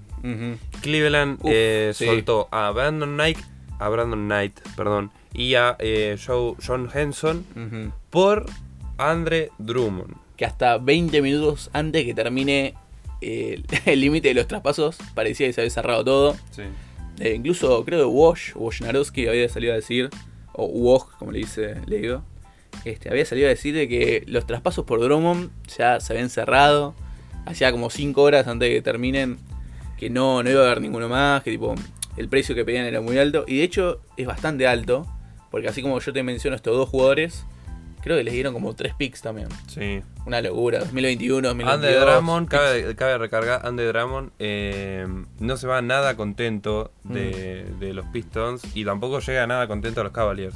Cleveland 0.80 1.38
Uf, 1.42 1.50
eh, 1.52 1.92
sí. 1.94 2.06
soltó 2.06 2.48
a 2.50 2.70
Brandon 2.72 3.14
Knight, 3.14 3.38
a 3.78 3.88
Brandon 3.88 4.24
Knight, 4.26 4.58
perdón, 4.76 5.10
y 5.32 5.54
a 5.54 5.76
eh, 5.78 6.16
Joe- 6.18 6.56
John 6.64 6.88
Henson 6.92 7.44
por 8.10 8.46
Andre 8.98 9.50
Drummond. 9.58 10.14
que 10.36 10.44
hasta 10.44 10.78
20 10.78 11.22
minutos 11.22 11.70
antes 11.72 12.04
que 12.04 12.14
termine 12.14 12.74
eh, 13.20 13.62
el 13.86 14.00
límite 14.00 14.28
de 14.28 14.34
los 14.34 14.48
traspasos 14.48 14.96
parecía 15.14 15.46
que 15.46 15.52
se 15.52 15.60
había 15.60 15.70
cerrado 15.70 16.04
todo. 16.04 16.34
Sí. 16.50 16.62
Eh, 17.20 17.34
incluso 17.34 17.84
creo 17.84 18.00
que 18.00 18.06
Wash, 18.06 18.54
Wojnarowski 18.54 19.28
había 19.28 19.48
salido 19.48 19.72
a 19.72 19.76
decir, 19.76 20.10
o 20.52 20.66
Woj, 20.66 21.16
como 21.18 21.32
le 21.32 21.38
dice 21.38 21.76
Leo, 21.86 22.22
este, 22.84 23.08
había 23.08 23.24
salido 23.24 23.46
a 23.46 23.50
decir 23.50 23.74
de 23.74 23.88
que 23.88 24.24
los 24.26 24.46
traspasos 24.46 24.84
por 24.84 25.00
Drummond 25.00 25.50
ya 25.76 26.00
se 26.00 26.12
habían 26.12 26.30
cerrado. 26.30 26.94
Hacía 27.46 27.70
como 27.72 27.90
5 27.90 28.20
horas 28.22 28.46
antes 28.46 28.68
de 28.68 28.74
que 28.74 28.82
terminen, 28.82 29.38
que 29.98 30.10
no, 30.10 30.42
no 30.42 30.50
iba 30.50 30.62
a 30.62 30.66
haber 30.66 30.80
ninguno 30.80 31.08
más, 31.08 31.42
que 31.42 31.50
tipo 31.50 31.74
el 32.16 32.28
precio 32.28 32.54
que 32.54 32.64
pedían 32.64 32.86
era 32.86 33.00
muy 33.00 33.18
alto. 33.18 33.44
Y 33.46 33.58
de 33.58 33.64
hecho 33.64 34.00
es 34.16 34.26
bastante 34.26 34.66
alto, 34.66 35.06
porque 35.50 35.68
así 35.68 35.82
como 35.82 35.98
yo 36.00 36.12
te 36.12 36.22
menciono 36.22 36.56
estos 36.56 36.76
dos 36.76 36.88
jugadores, 36.88 37.44
creo 38.04 38.16
que 38.16 38.22
les 38.24 38.34
dieron 38.34 38.52
como 38.52 38.74
3 38.76 38.94
picks 38.94 39.22
también. 39.22 39.48
Sí. 39.66 40.00
Una 40.26 40.40
locura, 40.40 40.78
2021, 40.80 41.48
2022. 41.48 41.74
Andy 41.96 42.12
Drummond, 42.12 42.48
cabe, 42.48 42.94
cabe 42.94 43.18
recargar, 43.18 43.66
Andy 43.66 43.82
Drummond 43.84 44.30
eh, 44.38 45.06
no 45.40 45.56
se 45.56 45.66
va 45.66 45.82
nada 45.82 46.14
contento 46.16 46.92
de, 47.02 47.66
Mm. 47.74 47.78
de 47.80 47.94
los 47.94 48.06
Pistons 48.06 48.62
y 48.76 48.84
tampoco 48.84 49.18
llega 49.20 49.46
nada 49.46 49.66
contento 49.66 50.02
a 50.02 50.04
los 50.04 50.12
Cavaliers. 50.12 50.54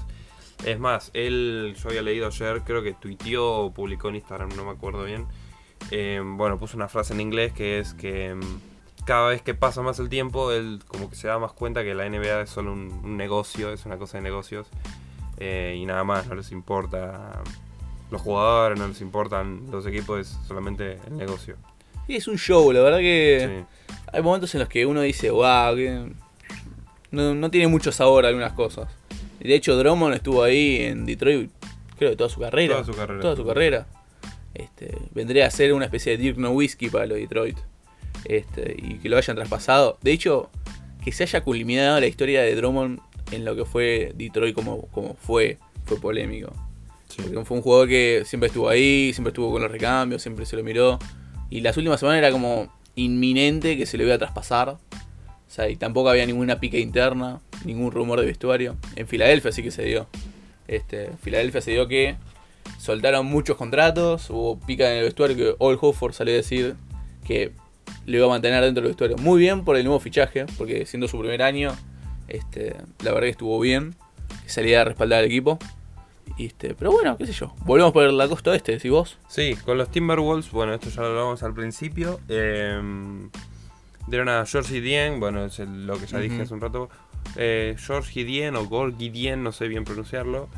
Es 0.65 0.79
más, 0.79 1.11
él, 1.15 1.75
yo 1.83 1.89
había 1.89 2.03
leído 2.03 2.27
ayer, 2.27 2.63
creo 2.65 2.83
que 2.83 2.93
tuiteó 2.95 3.47
o 3.61 3.73
publicó 3.73 4.09
en 4.11 4.17
Instagram, 4.17 4.51
no 4.57 4.65
me 4.65 4.71
acuerdo 4.73 5.05
bien. 5.05 5.27
eh, 5.91 6.21
bueno, 6.23 6.59
puso 6.59 6.77
una 6.77 6.89
frase 6.89 7.15
en 7.15 7.21
inglés 7.21 7.53
que 7.53 7.79
es 7.79 7.95
que 7.95 8.35
mm, 8.35 8.61
cada 9.07 9.29
vez 9.31 9.41
que 9.43 9.55
pasa 9.55 9.81
más 9.83 9.99
el 10.01 10.09
tiempo, 10.09 10.51
él 10.53 10.81
como 10.87 11.09
que 11.09 11.17
se 11.17 11.29
da 11.29 11.39
más 11.39 11.53
cuenta 11.53 11.83
que 11.85 11.95
la 11.95 12.05
NBA 12.09 12.43
es 12.43 12.51
solo 12.51 12.73
un, 12.73 12.91
un 13.05 13.17
negocio, 13.17 13.73
es 13.73 13.87
una 13.87 13.97
cosa 13.97 14.19
de 14.19 14.23
negocios. 14.25 14.67
Eh, 15.39 15.77
y 15.79 15.87
nada 15.87 16.05
más, 16.05 16.27
no 16.27 16.35
les 16.35 16.51
importa 16.53 17.43
los 18.11 18.21
jugadores, 18.23 18.79
no 18.79 18.89
les 18.89 19.01
importan 19.01 19.71
los 19.71 19.87
equipos, 19.87 20.21
es 20.21 20.39
solamente 20.47 20.99
el 21.07 21.17
negocio. 21.17 21.57
Y 22.07 22.17
es 22.17 22.27
un 22.29 22.37
show, 22.39 22.73
la 22.73 22.81
verdad 22.81 22.99
que 22.99 23.65
Sí. 23.89 23.95
hay 24.13 24.23
momentos 24.23 24.55
en 24.55 24.61
los 24.61 24.69
que 24.69 24.87
uno 24.87 25.03
dice, 25.03 25.31
wow, 25.31 25.77
que 25.77 26.11
no, 27.11 27.35
no 27.35 27.51
tiene 27.51 27.69
mucho 27.69 27.93
sabor 27.93 28.25
algunas 28.27 28.53
cosas. 28.55 28.89
De 29.41 29.55
hecho, 29.55 29.77
Drummond 29.77 30.15
estuvo 30.15 30.43
ahí 30.43 30.83
en 30.83 31.07
Detroit, 31.07 31.51
creo 31.99 32.11
que 32.11 32.17
toda 32.17 32.31
su 32.31 32.41
carrera. 32.41 32.75
Toda 32.77 32.87
su 32.87 32.99
carrera. 32.99 33.21
Toda 33.21 33.37
su 33.37 33.47
carrera. 33.47 33.87
Este, 34.55 34.97
vendría 35.15 35.47
a 35.47 35.51
ser 35.51 35.73
una 35.75 35.85
especie 35.85 36.17
de 36.17 36.19
Dirk 36.23 36.39
Nowitzki 36.39 36.89
para 36.91 37.07
los 37.07 37.19
Detroit. 37.19 37.57
Este, 38.25 38.75
y 38.77 38.95
que 38.99 39.09
lo 39.09 39.17
hayan 39.17 39.37
traspasado. 39.37 39.99
De 40.03 40.11
hecho, 40.13 40.51
que 41.05 41.13
se 41.13 41.23
haya 41.23 41.43
culminado 41.43 42.01
la 42.01 42.07
historia 42.07 42.43
de 42.43 42.55
Drummond 42.57 43.01
en 43.31 43.45
lo 43.45 43.57
que 43.57 43.65
fue 43.65 44.13
Detroit 44.17 44.55
como, 44.55 44.83
como 44.89 45.15
fue, 45.15 45.59
fue 45.85 46.01
polémico. 46.01 46.53
Sí. 47.09 47.23
Porque 47.23 47.45
fue 47.45 47.57
un 47.57 47.63
jugador 47.63 47.89
que 47.89 48.23
siempre 48.27 48.49
estuvo 48.49 48.69
ahí, 48.69 49.13
siempre 49.13 49.31
estuvo 49.31 49.51
con 49.51 49.63
los 49.63 49.71
recambios, 49.71 50.23
siempre 50.23 50.47
se 50.47 50.57
lo 50.57 50.63
miró. 50.63 50.99
Y 51.51 51.61
las 51.61 51.77
últimas 51.77 52.01
semanas 52.01 52.19
era 52.19 52.31
como 52.31 52.73
inminente 52.95 53.77
que 53.77 53.87
se 53.87 53.97
le 53.97 54.05
iba 54.05 54.15
a 54.15 54.19
traspasar. 54.19 54.71
O 54.71 55.51
sea, 55.51 55.69
y 55.69 55.77
tampoco 55.77 56.11
había 56.11 56.27
ninguna 56.27 56.61
pica 56.61 56.77
interna, 56.77 57.41
ningún 57.65 57.91
rumor 57.91 58.21
de 58.21 58.27
vestuario. 58.27 58.77
En 58.97 59.07
Filadelfia 59.07 59.53
sí 59.53 59.63
que 59.63 59.71
se 59.71 59.83
dio. 59.85 60.07
Este, 60.67 61.07
en 61.07 61.19
Filadelfia 61.19 61.63
se 61.63 61.71
dio 61.71 61.89
que 61.89 62.17
soltaron 62.79 63.25
muchos 63.25 63.57
contratos, 63.57 64.29
hubo 64.29 64.59
pica 64.61 64.91
en 64.91 64.99
el 64.99 65.05
vestuario 65.05 65.37
que 65.37 65.55
Old 65.59 65.79
Hofford 65.81 66.13
salió 66.13 66.35
a 66.35 66.37
decir 66.37 66.77
que 67.27 67.53
le 68.05 68.19
iba 68.19 68.27
a 68.27 68.31
mantener 68.31 68.63
dentro 68.63 68.83
del 68.83 68.91
vestuario. 68.91 69.17
Muy 69.17 69.41
bien 69.41 69.65
por 69.65 69.77
el 69.77 69.85
nuevo 69.85 70.01
fichaje, 70.01 70.45
porque 70.59 70.85
siendo 70.85 71.09
su 71.09 71.19
primer 71.19 71.43
año, 71.43 71.75
este, 72.29 72.77
la 73.03 73.11
verdad 73.13 73.23
que 73.27 73.31
estuvo 73.31 73.59
bien, 73.61 73.95
que 74.45 74.49
salía 74.49 74.83
a 74.83 74.85
respaldar 74.85 75.21
al 75.21 75.25
equipo. 75.27 75.59
Este, 76.39 76.75
pero 76.75 76.93
bueno, 76.93 77.17
qué 77.17 77.27
sé 77.27 77.33
yo. 77.33 77.55
Volvemos 77.65 77.93
por 77.93 78.05
la 78.13 78.29
costa 78.29 78.51
oeste, 78.51 78.73
decís 78.73 78.91
vos. 78.91 79.19
Sí, 79.29 79.57
con 79.65 79.77
los 79.79 79.91
Timberwolves, 79.91 80.51
bueno, 80.53 80.75
esto 80.75 80.89
ya 80.91 81.01
lo 81.03 81.09
hablamos 81.09 81.43
al 81.43 81.55
principio. 81.55 82.21
eh, 82.29 82.81
dieron 84.07 84.29
a 84.29 84.45
George 84.47 84.75
Gideon, 84.75 85.21
bueno, 85.21 85.45
es 85.45 85.59
el- 85.59 85.87
lo 85.87 85.99
que 85.99 86.07
ya 86.07 86.19
dije 86.19 86.43
hace 86.43 86.55
un 86.55 86.61
rato. 86.61 86.89
eh, 87.37 87.77
George 87.79 88.11
Gideon 88.13 88.57
o 88.57 88.65
Gord 88.67 88.97
Gideon, 88.97 89.43
no 89.43 89.53
sé 89.53 89.69
bien 89.69 89.85
pronunciarlo. 89.85 90.49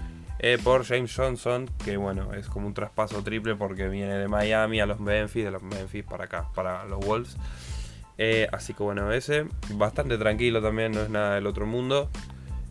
eh, 0.43 0.57
por 0.65 0.85
James 0.87 1.15
Johnson, 1.15 1.69
que 1.85 1.99
bueno, 1.99 2.33
es 2.33 2.47
como 2.47 2.67
un 2.67 2.73
traspaso 2.73 3.23
triple 3.23 3.57
porque 3.57 3.89
viene 3.89 4.15
de 4.15 4.27
Miami 4.27 4.81
a 4.81 4.87
los 4.87 4.99
Memphis, 4.99 5.45
de 5.45 5.51
los 5.51 5.63
Memphis 5.63 6.03
para 6.03 6.25
acá, 6.25 6.49
para 6.55 6.87
los 6.87 7.05
Wolves. 7.05 7.37
Eh, 8.23 8.47
así 8.53 8.75
que 8.75 8.83
bueno, 8.83 9.11
ese 9.13 9.47
bastante 9.71 10.19
tranquilo 10.19 10.61
también, 10.61 10.93
no 10.93 11.01
es 11.01 11.09
nada 11.09 11.37
del 11.37 11.47
otro 11.47 11.67
mundo. 11.67 12.11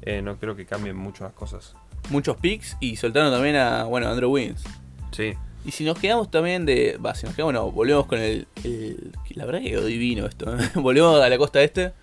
Eh, 0.04 0.22
no 0.22 0.38
creo 0.38 0.56
que 0.56 0.68
cambien 0.68 0.96
mucho 0.96 1.24
las 1.24 1.34
cosas. 1.34 1.76
Muchos 2.12 2.38
picks 2.38 2.78
y 2.80 2.98
soltaron 2.98 3.32
también 3.32 3.56
a, 3.56 3.86
bueno, 3.86 4.08
Andrew 4.08 4.32
Wiggins. 4.32 4.64
Sí, 5.12 5.34
Y 5.66 5.72
si 5.72 5.84
nos 5.86 5.98
quedamos 5.98 6.30
también 6.30 6.68
de. 6.68 6.98
Va, 7.04 7.16
si 7.16 7.26
nos 7.26 7.34
quedamos, 7.36 7.56
no, 7.56 7.72
volvemos 7.72 8.06
con 8.06 8.20
el. 8.20 8.48
el- 8.64 9.12
la 9.32 9.46
verdad 9.46 9.62
que 9.62 9.72
quedó 9.72 9.86
divino 9.86 10.28
esto. 10.28 10.56
¿eh? 10.56 10.70
volvemos 10.76 11.20
a 11.20 11.28
la 11.28 11.38
costa 11.40 11.64
este. 11.64 11.94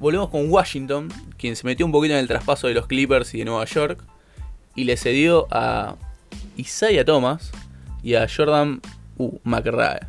Volvemos 0.00 0.28
con 0.30 0.50
Washington, 0.50 1.08
quien 1.38 1.54
se 1.54 1.64
metió 1.66 1.86
un 1.86 1.92
poquito 1.92 2.14
en 2.14 2.20
el 2.20 2.26
traspaso 2.28 2.66
de 2.66 2.74
los 2.74 2.88
Clippers 2.88 3.32
y 3.34 3.38
de 3.38 3.44
Nueva 3.44 3.66
York. 3.66 4.02
Y 4.74 4.82
le 4.82 4.96
cedió 4.96 5.46
a 5.52 5.94
Isaiah 6.56 7.04
Thomas 7.04 7.52
y 8.02 8.14
a 8.16 8.26
Jordan 8.28 8.80
uh, 9.16 9.38
McRae. 9.44 10.00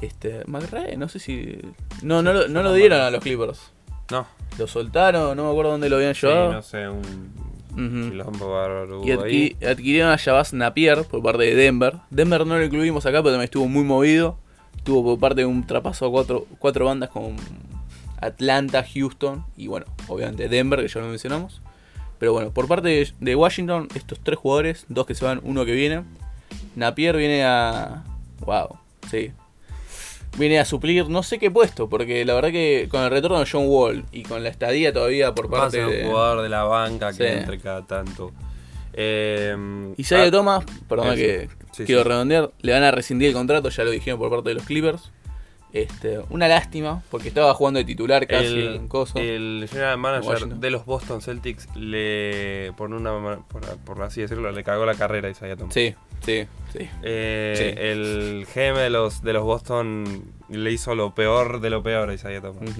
Este, 0.00 0.42
McRae, 0.46 0.96
no 0.96 1.08
sé 1.08 1.18
si. 1.18 1.58
No, 2.02 2.22
no, 2.22 2.32
lo- 2.32 2.48
no 2.48 2.62
lo 2.62 2.72
dieron 2.74 3.00
a 3.00 3.10
los 3.10 3.22
Clippers. 3.22 3.60
no, 4.10 4.26
Lo 4.58 4.66
soltaron, 4.66 5.36
no 5.36 5.44
me 5.44 5.50
acuerdo 5.50 5.72
dónde 5.72 5.88
lo 5.88 5.96
habían 5.96 6.14
sí, 6.14 6.26
llevado. 6.26 6.52
no 6.52 6.62
sé, 6.62 6.88
un 6.88 8.08
quilombo 8.10 8.52
bárbaro 8.52 9.02
Y 9.04 9.10
ahí. 9.12 9.56
adquirieron 9.66 10.10
a 10.10 10.16
Jabaz 10.18 10.52
Napier 10.54 11.04
por 11.04 11.22
parte 11.22 11.42
de 11.44 11.54
Denver. 11.54 11.96
Denver 12.10 12.46
no 12.46 12.56
lo 12.58 12.64
incluimos 12.64 13.04
acá, 13.06 13.18
pero 13.22 13.32
también 13.32 13.44
estuvo 13.44 13.68
muy 13.68 13.84
movido. 13.84 14.38
Estuvo 14.76 15.02
por 15.04 15.18
parte 15.18 15.40
de 15.42 15.46
un 15.46 15.66
trapaso 15.66 16.06
a 16.06 16.10
cuatro, 16.10 16.46
cuatro 16.58 16.84
bandas 16.86 17.10
con 17.10 17.36
Atlanta, 18.20 18.84
Houston 18.94 19.44
y 19.56 19.66
bueno, 19.66 19.86
obviamente 20.08 20.48
Denver, 20.48 20.80
que 20.80 20.88
ya 20.88 21.00
lo 21.00 21.08
mencionamos. 21.08 21.60
Pero 22.18 22.32
bueno, 22.32 22.50
por 22.50 22.66
parte 22.68 22.88
de, 22.88 23.12
de 23.20 23.34
Washington, 23.36 23.88
estos 23.94 24.20
tres 24.20 24.38
jugadores, 24.38 24.86
dos 24.88 25.06
que 25.06 25.14
se 25.14 25.24
van, 25.24 25.40
uno 25.42 25.64
que 25.66 25.72
viene. 25.72 26.02
Napier 26.76 27.16
viene 27.16 27.44
a... 27.44 28.04
Wow, 28.40 28.78
sí. 29.10 29.32
Viene 30.38 30.58
a 30.58 30.64
suplir 30.64 31.08
no 31.08 31.22
sé 31.22 31.38
qué 31.38 31.50
puesto, 31.50 31.88
porque 31.88 32.24
la 32.24 32.34
verdad 32.34 32.50
que 32.50 32.88
con 32.90 33.02
el 33.02 33.10
retorno 33.10 33.38
de 33.40 33.48
John 33.50 33.64
Wall 33.66 34.04
y 34.12 34.22
con 34.22 34.42
la 34.42 34.50
estadía 34.50 34.92
todavía 34.92 35.34
por 35.34 35.52
Va 35.52 35.58
a 35.58 35.60
parte 35.62 35.78
ser 35.78 35.86
un 35.86 35.92
de... 35.92 36.04
jugador 36.04 36.42
de 36.42 36.48
la 36.50 36.64
banca 36.64 37.08
que 37.12 37.16
Sí. 37.16 37.38
entre 37.38 37.58
cada 37.58 37.86
tanto. 37.86 38.32
Eh, 38.92 39.54
Isaiah 39.96 40.24
ah, 40.24 40.30
Thomas, 40.30 40.64
perdón 40.88 41.14
que 41.16 41.48
Sí, 41.72 41.84
quiero 41.84 42.02
sí. 42.02 42.08
redondear, 42.08 42.50
le 42.62 42.72
van 42.72 42.82
a 42.82 42.90
rescindir 42.90 43.28
el 43.28 43.34
contrato, 43.34 43.68
ya 43.68 43.84
lo 43.84 43.90
dijeron 43.90 44.18
por 44.18 44.30
parte 44.30 44.48
de 44.50 44.54
los 44.54 44.64
Clippers. 44.64 45.10
Este, 45.72 46.20
una 46.30 46.48
lástima, 46.48 47.02
porque 47.10 47.28
estaba 47.28 47.52
jugando 47.54 47.78
de 47.78 47.84
titular 47.84 48.26
casi 48.26 48.46
el, 48.46 48.74
en 48.76 48.88
coso. 48.88 49.18
el 49.18 49.66
general 49.70 49.98
manager 49.98 50.46
de 50.46 50.70
los 50.70 50.86
Boston 50.86 51.20
Celtics 51.20 51.68
le, 51.74 52.72
por 52.76 52.92
una 52.92 53.38
por, 53.48 53.76
por 53.78 54.02
así 54.02 54.22
decirlo, 54.22 54.50
le 54.52 54.64
cagó 54.64 54.86
la 54.86 54.94
carrera 54.94 55.28
a 55.28 55.30
Isaiah 55.32 55.56
Thomas. 55.56 55.74
Sí, 55.74 55.94
sí, 56.24 56.46
sí. 56.72 56.88
Eh, 57.02 57.54
Sí. 57.56 57.80
El 57.80 58.46
GM 58.54 58.78
de 58.78 58.90
los, 58.90 59.22
de 59.22 59.32
los 59.32 59.44
Boston 59.44 60.24
le 60.48 60.72
hizo 60.72 60.94
lo 60.94 61.14
peor 61.14 61.60
de 61.60 61.70
lo 61.70 61.82
peor 61.82 62.08
a 62.08 62.14
Isaiah 62.14 62.40
Thomas. 62.40 62.70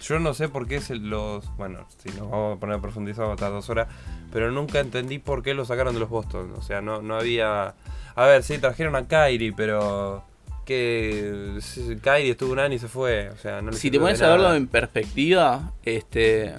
Yo 0.00 0.18
no 0.18 0.32
sé 0.32 0.48
por 0.48 0.66
qué 0.66 0.80
se 0.80 0.96
los. 0.96 1.54
Bueno, 1.56 1.86
si 1.98 2.08
nos 2.10 2.30
vamos 2.30 2.56
a 2.56 2.60
poner 2.60 2.76
a 2.76 2.80
profundizar 2.80 3.24
vamos 3.24 3.32
a 3.32 3.44
estar 3.44 3.52
dos 3.52 3.68
horas. 3.68 3.88
Pero 4.32 4.50
nunca 4.50 4.80
entendí 4.80 5.18
por 5.18 5.42
qué 5.42 5.54
lo 5.54 5.64
sacaron 5.64 5.94
de 5.94 6.00
los 6.00 6.08
Boston. 6.08 6.54
O 6.56 6.62
sea, 6.62 6.80
no, 6.80 7.02
no 7.02 7.16
había. 7.16 7.74
A 8.14 8.26
ver, 8.26 8.42
sí, 8.42 8.58
trajeron 8.58 8.96
a 8.96 9.06
Kyrie, 9.08 9.52
pero. 9.52 10.24
Que 10.66 11.58
Kyrie 12.02 12.32
estuvo 12.32 12.52
un 12.52 12.58
año 12.58 12.74
y 12.74 12.78
se 12.78 12.88
fue. 12.88 13.30
O 13.30 13.38
sea, 13.38 13.62
no 13.62 13.72
Si 13.72 13.90
te 13.90 13.98
pones 13.98 14.20
a 14.20 14.28
verlo 14.28 14.54
en 14.54 14.66
perspectiva, 14.66 15.72
este 15.82 16.54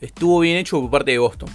estuvo 0.00 0.40
bien 0.40 0.56
hecho 0.56 0.80
por 0.80 0.90
parte 0.90 1.12
de 1.12 1.18
Boston. 1.18 1.48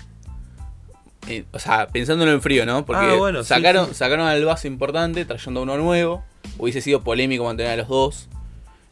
Eh, 1.27 1.45
o 1.51 1.59
sea, 1.59 1.87
pensándolo 1.87 2.31
en 2.31 2.41
frío, 2.41 2.65
¿no? 2.65 2.85
Porque 2.85 3.05
Ah, 3.05 3.15
bueno, 3.15 3.43
sacaron, 3.43 3.87
sí. 3.89 3.95
sacaron 3.95 4.27
al 4.27 4.43
base 4.45 4.67
importante, 4.67 5.25
trayendo 5.25 5.61
uno 5.63 5.77
nuevo. 5.77 6.23
Hubiese 6.57 6.81
sido 6.81 7.01
polémico 7.01 7.43
mantener 7.45 7.71
a 7.73 7.77
los 7.77 7.87
dos. 7.87 8.29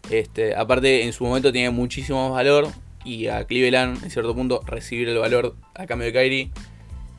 Este, 0.10 0.56
aparte, 0.56 1.04
en 1.04 1.14
su 1.14 1.24
momento 1.26 1.52
tenía 1.52 1.72
muchísimo 1.72 2.30
más 2.30 2.38
valor. 2.38 2.68
Y 3.04 3.28
a 3.28 3.44
Cleveland, 3.46 4.04
en 4.04 4.12
cierto 4.12 4.34
punto, 4.36 4.62
recibir 4.66 5.10
el 5.10 5.18
valor 5.18 5.56
a 5.76 5.86
cambio 5.88 6.06
de 6.06 6.14
Kyrie 6.14 6.52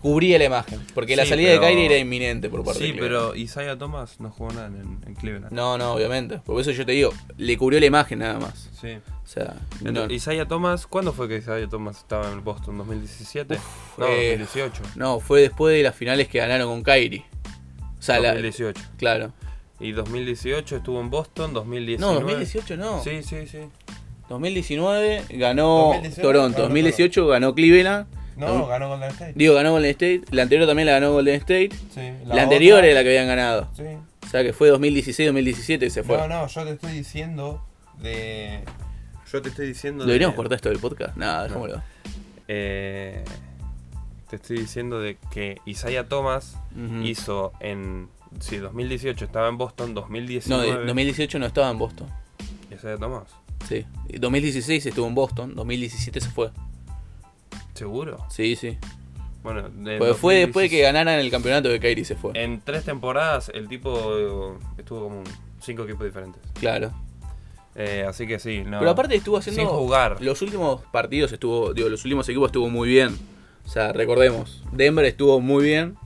cubría 0.02 0.36
la 0.38 0.44
imagen. 0.44 0.80
Porque 0.94 1.16
la 1.16 1.24
salida 1.24 1.50
pero- 1.52 1.62
de 1.62 1.66
Kyrie 1.68 1.86
era 1.86 1.96
inminente 1.98 2.50
por 2.50 2.64
parte 2.64 2.80
de 2.80 2.86
Sí, 2.88 2.96
pero 2.98 3.34
Isaiah 3.36 3.78
Thomas 3.78 4.20
no 4.20 4.30
jugó 4.30 4.52
nada 4.52 4.66
en, 4.66 4.98
en 5.06 5.14
Cleveland. 5.14 5.52
No, 5.52 5.78
no, 5.78 5.92
obviamente. 5.94 6.38
Por 6.38 6.60
eso 6.60 6.72
yo 6.72 6.84
te 6.84 6.92
digo, 6.92 7.12
le 7.38 7.56
cubrió 7.56 7.78
la 7.80 7.86
imagen 7.86 8.18
nada 8.18 8.38
más. 8.38 8.68
Sí. 8.80 8.88
O 9.24 9.26
sea, 9.26 9.54
no- 9.80 9.88
Entonces, 9.88 10.16
Isaiah 10.16 10.46
Thomas, 10.46 10.86
¿cuándo 10.86 11.12
fue 11.12 11.28
que 11.28 11.36
Isaiah 11.38 11.68
Thomas 11.68 11.98
estaba 11.98 12.26
en 12.28 12.34
el 12.34 12.40
Boston? 12.40 12.76
¿2017? 12.78 13.58
no, 13.96 14.06
eh, 14.06 14.36
2018. 14.38 14.82
No, 14.96 15.20
fue 15.20 15.40
después 15.40 15.74
de 15.74 15.82
las 15.82 15.94
finales 15.94 16.28
que 16.28 16.38
ganaron 16.38 16.68
con 16.68 16.82
Kyrie. 16.82 17.24
O 17.98 18.02
sea, 18.02 18.18
la- 18.18 18.30
2018. 18.32 18.80
claro. 18.98 19.32
Y 19.80 19.92
2018 19.92 20.76
estuvo 20.76 21.00
en 21.00 21.10
Boston, 21.10 21.52
2019. 21.54 22.14
No, 22.14 22.20
2018 22.20 22.76
no. 22.76 23.02
Sí, 23.02 23.22
sí, 23.22 23.46
sí. 23.48 23.58
2019 24.28 25.24
ganó 25.30 25.90
2018 25.94 26.22
Toronto. 26.22 26.52
ganó 26.58 26.68
2018 26.68 27.26
ganó 27.26 27.54
Cleveland. 27.54 28.06
No, 28.36 28.66
ganó 28.66 28.88
Golden 28.88 29.10
State. 29.10 29.32
Digo, 29.36 29.54
ganó 29.54 29.72
Golden 29.72 29.90
State. 29.90 30.22
La 30.30 30.42
anterior 30.42 30.66
también 30.66 30.86
la 30.86 30.92
ganó 30.92 31.12
Golden 31.12 31.34
State. 31.36 31.70
Sí, 31.94 32.00
La, 32.26 32.42
anterior 32.42 32.78
otra- 32.78 32.86
era 32.88 32.94
la 33.00 33.02
que 33.04 33.08
habían 33.10 33.26
ganado. 33.26 33.68
Sí. 33.76 33.82
O 34.24 34.28
sea, 34.28 34.42
que 34.42 34.52
fue 34.52 34.70
2016-2017 34.72 35.86
y 35.86 35.90
se 35.90 36.02
fue. 36.02 36.16
No, 36.16 36.26
no, 36.28 36.46
yo 36.46 36.64
te 36.64 36.70
estoy 36.70 36.92
diciendo 36.92 37.62
de. 38.00 38.60
Yo 39.30 39.40
te 39.42 39.48
estoy 39.48 39.66
diciendo 39.68 40.04
¿Deberíamos 40.04 40.34
de. 40.34 40.36
cortar 40.36 40.56
esto 40.56 40.68
del 40.68 40.78
podcast? 40.78 41.16
Nada, 41.16 41.44
dejémoslo. 41.44 41.82
Eh, 42.48 43.24
te 44.28 44.36
estoy 44.36 44.58
diciendo 44.58 45.00
de 45.00 45.16
que 45.30 45.58
Isaiah 45.66 46.08
Thomas 46.08 46.56
hizo 47.02 47.52
en. 47.60 48.08
Sí, 48.40 48.56
2018 48.56 49.26
estaba 49.26 49.48
en 49.48 49.58
Boston, 49.58 49.92
No, 49.94 50.00
2019. 50.02 50.78
de- 50.80 50.86
2018 50.86 51.38
no 51.38 51.46
estaba 51.46 51.70
en 51.70 51.78
Boston. 51.78 52.08
Isaiah 52.74 52.96
Thomas. 52.96 53.24
Sí. 53.68 53.84
Y 54.08 54.18
2016 54.18 54.86
estuvo 54.86 55.06
en 55.06 55.14
Boston. 55.14 55.54
2017 55.54 56.20
se 56.20 56.30
fue. 56.30 56.50
¿Seguro? 57.82 58.24
Sí, 58.28 58.54
sí. 58.54 58.78
Bueno, 59.42 59.68
de 59.68 59.98
Pues 59.98 60.16
fue 60.16 60.36
después 60.36 60.70
de 60.70 60.70
que 60.70 60.82
2016 60.82 60.82
ganaran 60.84 61.18
el 61.18 61.32
campeonato 61.32 61.68
de 61.68 61.80
Kyrie 61.80 62.04
se 62.04 62.14
fue. 62.14 62.30
En 62.34 62.60
tres 62.60 62.84
temporadas 62.84 63.50
el 63.52 63.66
tipo 63.66 64.56
estuvo 64.78 65.08
como 65.08 65.24
cinco 65.60 65.82
equipos 65.82 66.06
diferentes. 66.06 66.40
Claro. 66.60 66.92
Eh, 67.74 68.04
así 68.08 68.28
que 68.28 68.38
sí, 68.38 68.62
no. 68.64 68.78
Pero 68.78 68.92
aparte 68.92 69.16
estuvo 69.16 69.36
haciendo. 69.36 69.62
Sin 69.62 69.68
jugar. 69.68 70.22
Los 70.22 70.42
últimos 70.42 70.82
partidos 70.92 71.32
estuvo. 71.32 71.74
Digo, 71.74 71.88
los 71.88 72.04
últimos 72.04 72.28
equipos 72.28 72.50
estuvo 72.50 72.70
muy 72.70 72.88
bien. 72.88 73.18
O 73.66 73.68
sea, 73.68 73.92
recordemos. 73.92 74.62
Denver 74.70 75.04
estuvo 75.04 75.40
muy 75.40 75.64
bien. 75.64 75.96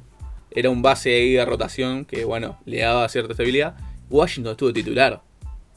Era 0.50 0.70
un 0.70 0.80
base 0.80 1.14
ahí 1.14 1.34
de 1.34 1.44
rotación 1.44 2.06
que, 2.06 2.24
bueno, 2.24 2.58
le 2.64 2.78
daba 2.78 3.06
cierta 3.10 3.32
estabilidad. 3.32 3.76
Washington 4.08 4.52
estuvo 4.52 4.72
titular. 4.72 5.20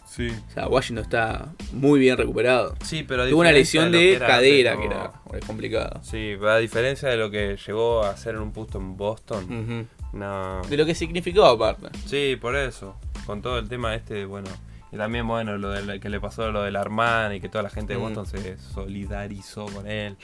Sí. 0.10 0.28
O 0.50 0.51
sea, 0.51 0.68
Washington 0.68 1.04
está 1.04 1.54
muy 1.72 2.00
bien 2.00 2.18
recuperado. 2.18 2.75
Sí, 2.84 3.04
pero 3.08 3.24
a 3.24 3.30
Tuvo 3.30 3.42
una 3.42 3.50
diferencia 3.51 3.86
lesión 3.86 3.92
de, 3.92 4.00
que 4.00 4.16
era 4.16 4.28
cadera 4.28 4.78
que 4.78 4.86
era 4.86 5.12
es 5.34 5.46
complicado. 5.46 6.00
Sí, 6.04 6.36
pero 6.39 6.50
a 6.51 6.58
diferencia 6.58 7.10
de 7.10 7.18
lo 7.18 7.30
que 7.30 7.58
llegó 7.66 8.04
a 8.04 8.10
hacer 8.10 8.36
en 8.36 8.42
un 8.42 8.51
puesto 8.51 8.80
en 8.80 8.98
Boston, 8.98 9.88
no. 10.13 10.62
De 10.63 10.78
lo 10.78 10.86
que 10.86 10.96
significó 10.96 11.46
aparte. 11.46 11.89
Sí, 12.08 12.38
por 12.42 12.56
eso. 12.56 12.96
Con 13.25 13.42
todo 13.42 13.60
el 13.60 13.70
tema 13.70 13.94
este, 13.94 14.25
bueno. 14.25 14.50
Y 14.92 14.98
también, 14.98 15.28
bueno, 15.28 15.58
lo 15.60 15.70
de 15.70 16.00
que 16.00 16.10
le 16.10 16.20
pasó 16.20 16.51
lo 16.51 16.63
del 16.63 16.75
Armani 16.75 17.36
y 17.36 17.39
que 17.41 17.48
toda 17.48 17.63
la 17.63 17.69
gente 17.69 17.93
de 17.93 18.00
Mm. 18.00 18.02
Boston 18.02 18.26
se 18.26 18.58
solidarizó 18.58 19.67
con 19.67 19.86
él. 19.86 20.17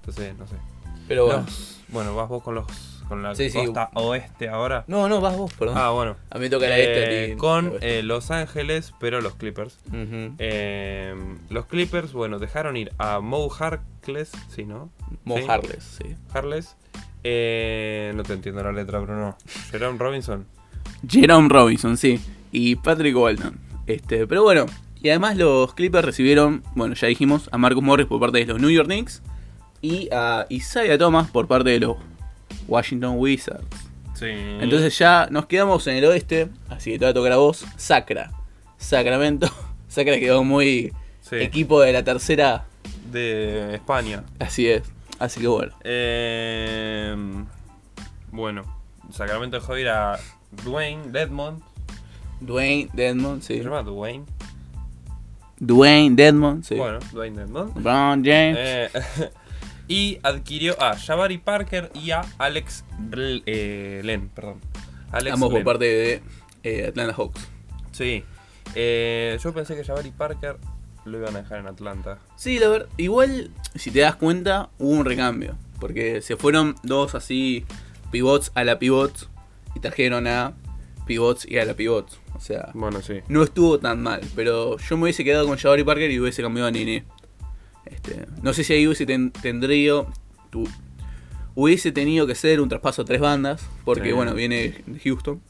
Entonces, 0.00 0.34
no 0.38 0.46
sé. 0.46 0.54
Pero 1.06 1.26
bueno. 1.26 1.46
Bueno, 1.88 2.16
vas 2.16 2.28
vos 2.28 2.42
con 2.42 2.54
los 2.54 2.66
con 3.08 3.22
la 3.22 3.34
Sí, 3.34 3.50
sí. 3.50 3.58
costa 3.58 3.90
oeste 3.94 4.48
ahora. 4.48 4.84
No, 4.86 5.08
no, 5.08 5.20
vas 5.20 5.36
vos, 5.36 5.52
perdón. 5.54 5.76
Ah, 5.78 5.90
bueno. 5.90 6.16
A 6.30 6.34
mí 6.36 6.42
me 6.42 6.50
toca 6.50 6.68
la 6.68 6.78
Eh, 6.78 6.82
este. 6.82 7.24
a 7.24 7.34
ti. 7.34 7.36
con 7.38 7.72
eh, 7.80 8.02
Los 8.02 8.30
Ángeles, 8.30 8.92
pero 9.00 9.20
los 9.20 9.34
Clippers. 9.36 9.78
Eh, 9.92 11.14
los 11.50 11.66
Clippers, 11.66 12.12
bueno, 12.12 12.38
dejaron 12.38 12.76
ir 12.76 12.92
a 12.98 13.20
Mo 13.20 13.48
Harkless, 13.50 14.30
sí, 14.54 14.64
¿no? 14.64 14.90
Sí. 15.10 15.16
Mojarles, 15.24 15.82
sí. 15.84 16.14
Harless. 16.32 16.76
Eh, 17.24 18.12
no 18.14 18.22
te 18.22 18.34
entiendo 18.34 18.62
la 18.62 18.72
letra, 18.72 19.00
pero 19.00 19.16
no. 19.16 19.36
Jerome 19.70 19.98
Robinson. 19.98 20.46
Jerome 21.08 21.48
Robinson, 21.48 21.96
sí. 21.96 22.20
Y 22.52 22.76
Patrick 22.76 23.16
Walton. 23.16 23.58
Este, 23.86 24.26
pero 24.26 24.42
bueno. 24.42 24.66
Y 25.00 25.10
además 25.10 25.36
los 25.36 25.74
Clippers 25.74 26.04
recibieron, 26.04 26.62
bueno, 26.74 26.94
ya 26.96 27.06
dijimos, 27.06 27.48
a 27.52 27.58
Marcus 27.58 27.82
Morris 27.84 28.06
por 28.08 28.18
parte 28.20 28.38
de 28.38 28.46
los 28.46 28.60
New 28.60 28.70
York 28.70 28.86
Knicks. 28.88 29.22
Y 29.80 30.08
a 30.12 30.44
Isaiah 30.48 30.98
Thomas 30.98 31.30
por 31.30 31.46
parte 31.46 31.70
de 31.70 31.78
los 31.78 31.96
Washington 32.68 33.14
Wizards. 33.18 33.64
Sí. 34.14 34.26
Entonces 34.28 34.96
ya 34.98 35.26
nos 35.30 35.46
quedamos 35.46 35.86
en 35.86 35.96
el 35.96 36.04
oeste. 36.04 36.48
Así 36.68 36.92
que 36.92 36.98
te 36.98 37.04
va 37.04 37.10
a 37.10 37.14
tocar 37.14 37.32
a 37.32 37.36
vos. 37.36 37.64
Sacra. 37.76 38.30
Sacramento. 38.76 39.48
Sacra 39.88 40.18
quedó 40.20 40.44
muy 40.44 40.92
Sí, 41.22 41.36
equipo 41.36 41.80
de 41.80 41.92
la 41.92 42.02
tercera. 42.04 42.64
de 43.12 43.74
España. 43.74 44.22
Así 44.38 44.68
es. 44.68 44.82
Así 45.18 45.40
que 45.40 45.46
bueno. 45.48 45.72
Eh, 45.82 47.16
bueno, 48.30 48.62
Sacramento 49.12 49.58
dejó 49.58 49.76
ir 49.78 49.88
a 49.88 50.18
Dwayne 50.64 51.10
Dedmond. 51.10 51.62
Dwayne 52.40 52.88
Dedmond, 52.92 53.42
sí. 53.42 53.58
¿Se 53.58 53.64
llama 53.64 53.82
Dwayne? 53.82 54.24
Dwayne 55.58 56.14
Dedmond, 56.14 56.64
sí. 56.64 56.76
Bueno, 56.76 56.98
Dwayne 57.12 57.36
Dedmond. 57.38 57.76
LeBron 57.76 58.24
James. 58.24 58.56
Eh, 58.58 58.90
y 59.88 60.18
adquirió 60.22 60.80
a 60.82 60.96
Jabari 60.96 61.38
Parker 61.38 61.90
y 61.94 62.10
a 62.10 62.20
Alex 62.38 62.84
L- 63.12 63.42
eh, 63.46 64.02
Len, 64.04 64.28
perdón. 64.28 64.60
Alex 65.10 65.34
ambos 65.34 65.50
por 65.50 65.64
parte 65.64 65.84
de 65.86 66.22
eh, 66.62 66.86
Atlanta 66.88 67.14
Hawks. 67.14 67.40
Sí. 67.92 68.22
Eh, 68.74 69.38
yo 69.42 69.52
pensé 69.54 69.74
que 69.74 69.82
Jabari 69.84 70.10
Parker 70.10 70.56
lo 71.06 71.18
iban 71.18 71.34
a 71.36 71.42
dejar 71.42 71.60
en 71.60 71.66
Atlanta. 71.66 72.18
Sí, 72.36 72.58
la 72.58 72.68
verdad, 72.68 72.88
igual, 72.98 73.50
si 73.74 73.90
te 73.90 74.00
das 74.00 74.16
cuenta, 74.16 74.68
hubo 74.78 74.90
un 74.90 75.04
recambio. 75.06 75.56
Porque 75.80 76.20
se 76.22 76.36
fueron 76.36 76.74
dos 76.82 77.14
así 77.14 77.64
pivots 78.10 78.50
a 78.54 78.64
la 78.64 78.78
pivots 78.78 79.28
y 79.74 79.80
trajeron 79.80 80.26
a 80.26 80.52
pivots 81.06 81.46
y 81.48 81.56
a 81.58 81.64
la 81.64 81.74
pivots. 81.74 82.18
O 82.34 82.40
sea, 82.40 82.70
Bueno, 82.74 83.00
sí. 83.00 83.20
no 83.28 83.42
estuvo 83.42 83.78
tan 83.78 84.02
mal. 84.02 84.20
Pero 84.36 84.76
yo 84.78 84.96
me 84.96 85.04
hubiese 85.04 85.24
quedado 85.24 85.46
con 85.46 85.56
Jabari 85.56 85.84
Parker 85.84 86.10
y 86.10 86.20
hubiese 86.20 86.42
cambiado 86.42 86.68
a 86.68 86.70
Nene. 86.72 87.04
Este, 87.90 88.26
no 88.42 88.52
sé 88.52 88.64
si 88.64 88.72
ahí 88.74 88.86
hubiese 88.86 89.06
ten- 89.06 89.30
tendría. 89.32 90.02
tu- 90.50 90.68
hubiese 91.54 91.90
tenido 91.92 92.26
que 92.26 92.34
ser 92.34 92.60
un 92.60 92.68
traspaso 92.68 93.02
a 93.02 93.04
tres 93.04 93.20
bandas. 93.20 93.66
Porque 93.84 94.08
Sí. 94.10 94.12
bueno, 94.12 94.34
viene 94.34 94.82
de 94.86 95.00
Houston. 95.04 95.40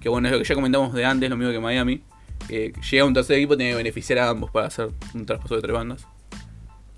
Que 0.00 0.08
bueno, 0.08 0.28
es 0.28 0.32
lo 0.32 0.38
que 0.38 0.44
ya 0.44 0.54
comentamos 0.54 0.92
de 0.94 1.04
antes, 1.04 1.28
lo 1.28 1.36
mismo 1.36 1.52
que 1.52 1.60
Miami. 1.60 2.02
Llega 2.48 3.04
un 3.04 3.12
tercer 3.14 3.36
equipo, 3.36 3.56
tiene 3.56 3.72
que 3.72 3.76
beneficiar 3.76 4.18
a 4.20 4.30
ambos 4.30 4.50
para 4.50 4.66
hacer 4.66 4.88
un 5.14 5.26
traspaso 5.26 5.56
de 5.56 5.62
tres 5.62 5.72
bandas. 5.74 6.06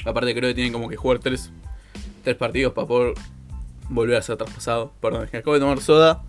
Aparte 0.07 0.35
creo 0.35 0.49
que 0.51 0.55
tienen 0.55 0.73
como 0.73 0.89
que 0.89 0.97
jugar 0.97 1.19
tres, 1.19 1.51
tres 2.25 2.37
partidos 2.37 2.73
para 2.73 2.87
poder 2.87 3.15
volver 3.89 4.17
a 4.17 4.23
ser 4.23 4.37
traspasado. 4.37 4.93
Perdón, 5.01 5.25
es 5.25 5.31
que 5.31 5.37
acabo 5.39 5.55
de 5.55 5.61
tomar 5.61 5.81
soda. 5.81 6.23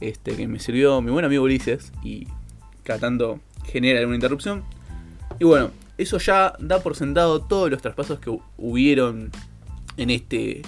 Este, 0.00 0.34
que 0.34 0.48
me 0.48 0.58
sirvió 0.58 1.00
mi 1.02 1.10
buen 1.12 1.24
amigo 1.24 1.44
Ulises. 1.44 1.92
Y 2.02 2.26
cada 2.82 2.98
tanto 2.98 3.38
genera 3.66 3.98
alguna 4.00 4.16
interrupción. 4.16 4.64
Y 5.38 5.44
bueno, 5.44 5.70
eso 5.98 6.18
ya 6.18 6.54
da 6.58 6.80
por 6.80 6.96
sentado 6.96 7.40
todos 7.42 7.70
los 7.70 7.80
traspasos 7.82 8.18
que 8.18 8.30
hu- 8.30 8.42
hubieron 8.58 9.30
en 9.96 10.10
este 10.10 10.62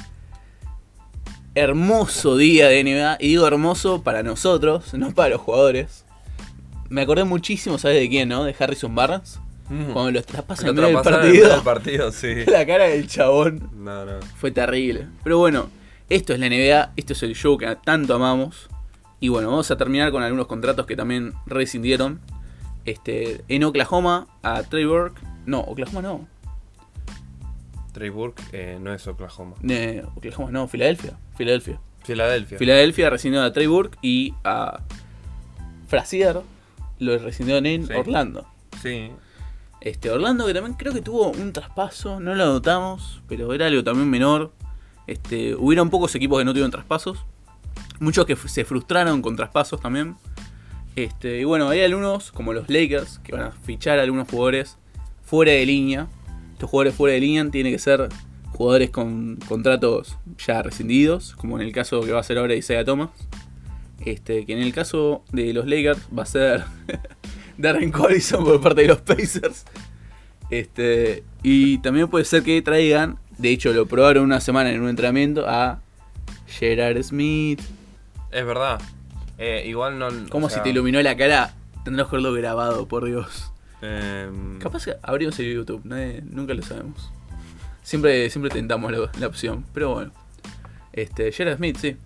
hermoso 1.54 2.36
día 2.36 2.68
de 2.68 2.82
NBA. 2.84 3.16
Y 3.20 3.28
digo 3.28 3.46
hermoso 3.46 4.02
para 4.02 4.22
nosotros, 4.22 4.94
no 4.94 5.12
para 5.12 5.30
los 5.30 5.40
jugadores. 5.40 6.04
Me 6.88 7.02
acordé 7.02 7.24
muchísimo, 7.24 7.78
¿sabes 7.78 7.98
de 8.00 8.08
quién, 8.08 8.28
no? 8.28 8.44
De 8.44 8.54
Harrison 8.58 8.94
Barnes. 8.94 9.40
Cuando 9.92 10.12
los 10.12 10.24
traspasan 10.24 10.66
Lo 10.76 10.86
en 10.86 10.94
del 10.94 11.02
partido. 11.02 11.64
partido, 11.64 12.12
sí. 12.12 12.44
La 12.46 12.64
cara 12.64 12.84
del 12.84 13.08
chabón 13.08 13.68
No, 13.76 14.04
no. 14.04 14.12
fue 14.38 14.52
terrible. 14.52 15.08
Pero 15.24 15.38
bueno, 15.38 15.68
esto 16.08 16.32
es 16.32 16.38
la 16.38 16.48
NBA, 16.48 16.92
esto 16.94 17.14
es 17.14 17.22
el 17.24 17.34
show 17.34 17.58
que 17.58 17.76
tanto 17.84 18.14
amamos. 18.14 18.68
Y 19.18 19.28
bueno, 19.28 19.48
vamos 19.50 19.68
a 19.72 19.76
terminar 19.76 20.12
con 20.12 20.22
algunos 20.22 20.46
contratos 20.46 20.86
que 20.86 20.94
también 20.94 21.32
rescindieron. 21.46 22.20
Este, 22.86 23.44
en 23.48 23.64
Oklahoma 23.64 24.26
a 24.42 24.62
Trey 24.62 24.84
Burke. 24.86 25.20
No, 25.44 25.60
Oklahoma 25.60 26.00
no. 26.02 26.26
Trey 27.92 28.10
Burke 28.10 28.42
eh, 28.52 28.78
no 28.80 28.92
es 28.92 29.06
Oklahoma. 29.06 29.54
Ne- 29.60 30.02
Oklahoma 30.16 30.50
no, 30.50 30.68
Filadelfia. 30.68 31.18
Filadelfia. 31.36 31.80
Filadelfia. 32.04 32.58
Filadelfia 32.58 33.10
rescindió 33.10 33.42
a 33.42 33.52
Trey 33.52 33.66
Burke 33.66 33.98
y 34.02 34.34
a 34.44 34.80
Frazier 35.88 36.40
lo 36.98 37.18
rescindieron 37.18 37.66
en 37.66 37.86
Sí. 37.86 37.92
Orlando. 37.94 38.46
sí. 38.82 39.10
Este, 39.80 40.10
Orlando 40.10 40.46
que 40.46 40.54
también 40.54 40.74
creo 40.74 40.92
que 40.92 41.00
tuvo 41.02 41.28
un 41.30 41.52
traspaso, 41.52 42.18
no 42.18 42.34
lo 42.34 42.44
notamos, 42.46 43.22
pero 43.28 43.52
era 43.54 43.66
algo 43.66 43.84
también 43.84 44.10
menor. 44.10 44.52
Este, 45.06 45.54
hubieron 45.54 45.90
pocos 45.90 46.12
equipos 46.16 46.38
que 46.40 46.44
no 46.44 46.50
tuvieron 46.52 46.72
traspasos. 46.72 47.24
Muchos 48.00 48.24
que 48.26 48.34
se 48.34 48.64
frustraron 48.64 49.22
con 49.22 49.36
traspasos 49.36 49.80
también. 49.80 50.16
Este, 50.96 51.40
y 51.40 51.44
bueno, 51.44 51.68
hay 51.68 51.82
algunos, 51.82 52.32
como 52.32 52.54
los 52.54 52.70
Lakers, 52.70 53.18
que 53.18 53.32
van 53.32 53.42
a 53.42 53.52
fichar 53.52 53.98
a 53.98 54.02
algunos 54.02 54.28
jugadores 54.28 54.78
fuera 55.22 55.52
de 55.52 55.66
línea. 55.66 56.08
Estos 56.52 56.70
jugadores 56.70 56.94
fuera 56.94 57.12
de 57.12 57.20
línea 57.20 57.48
tienen 57.50 57.72
que 57.72 57.78
ser 57.78 58.08
jugadores 58.52 58.88
con 58.88 59.36
contratos 59.46 60.16
ya 60.38 60.62
rescindidos, 60.62 61.36
como 61.36 61.60
en 61.60 61.66
el 61.66 61.72
caso 61.72 62.00
que 62.00 62.12
va 62.12 62.20
a 62.20 62.22
ser 62.22 62.38
ahora 62.38 62.54
Isaiah 62.54 62.84
Thomas. 62.84 63.10
Este, 64.04 64.46
que 64.46 64.54
en 64.54 64.60
el 64.60 64.72
caso 64.72 65.22
de 65.32 65.52
los 65.52 65.66
Lakers 65.66 66.00
va 66.16 66.22
a 66.22 66.26
ser 66.26 66.64
Darren 67.58 67.90
Collison 67.90 68.42
por 68.42 68.60
parte 68.62 68.82
de 68.82 68.88
los 68.88 69.00
Pacers. 69.02 69.66
Este, 70.48 71.24
y 71.42 71.78
también 71.78 72.08
puede 72.08 72.24
ser 72.24 72.42
que 72.42 72.62
traigan, 72.62 73.18
de 73.36 73.50
hecho 73.50 73.72
lo 73.74 73.86
probaron 73.86 74.24
una 74.24 74.40
semana 74.40 74.70
en 74.70 74.80
un 74.80 74.88
entrenamiento, 74.88 75.44
a 75.46 75.82
Gerard 76.46 77.02
Smith. 77.02 77.60
Es 78.30 78.46
verdad. 78.46 78.80
Eh, 79.38 79.64
igual 79.66 79.98
no. 79.98 80.08
Como 80.30 80.46
o 80.46 80.48
si 80.48 80.54
sea, 80.54 80.62
te 80.62 80.70
iluminó 80.70 81.00
la 81.02 81.16
cara, 81.16 81.54
tendrás 81.84 82.08
que 82.08 82.16
verlo 82.16 82.32
grabado, 82.32 82.86
por 82.88 83.04
Dios. 83.04 83.52
em, 83.82 84.58
Capaz 84.58 84.84
que 84.86 84.96
abrimos 85.02 85.38
el 85.38 85.54
YouTube, 85.54 85.82
nadie- 85.84 86.22
nunca 86.24 86.54
lo 86.54 86.62
sabemos. 86.62 87.10
Siempre, 87.82 88.28
siempre 88.30 88.50
tentamos 88.50 88.90
la, 88.90 89.10
la 89.18 89.26
opción, 89.26 89.64
pero 89.74 89.94
bueno. 89.94 90.12
Este, 90.92 91.30
Gerard 91.32 91.56
Smith, 91.58 91.76
sí. 91.78 91.96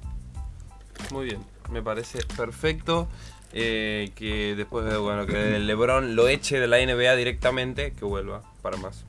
Muy 1.12 1.26
bien, 1.26 1.38
me 1.70 1.82
parece 1.82 2.18
perfecto. 2.36 3.08
eh, 3.52 4.12
que 4.14 4.54
después 4.56 4.84
de 4.84 4.96
bueno, 4.96 5.26
que 5.26 5.56
el 5.56 5.66
LeBron 5.66 6.14
lo 6.14 6.28
eche 6.28 6.60
de 6.60 6.68
la 6.68 6.78
NBA 6.78 7.16
directamente, 7.16 7.92
que 7.94 8.04
vuelva 8.04 8.42
para 8.62 8.76
más. 8.76 9.04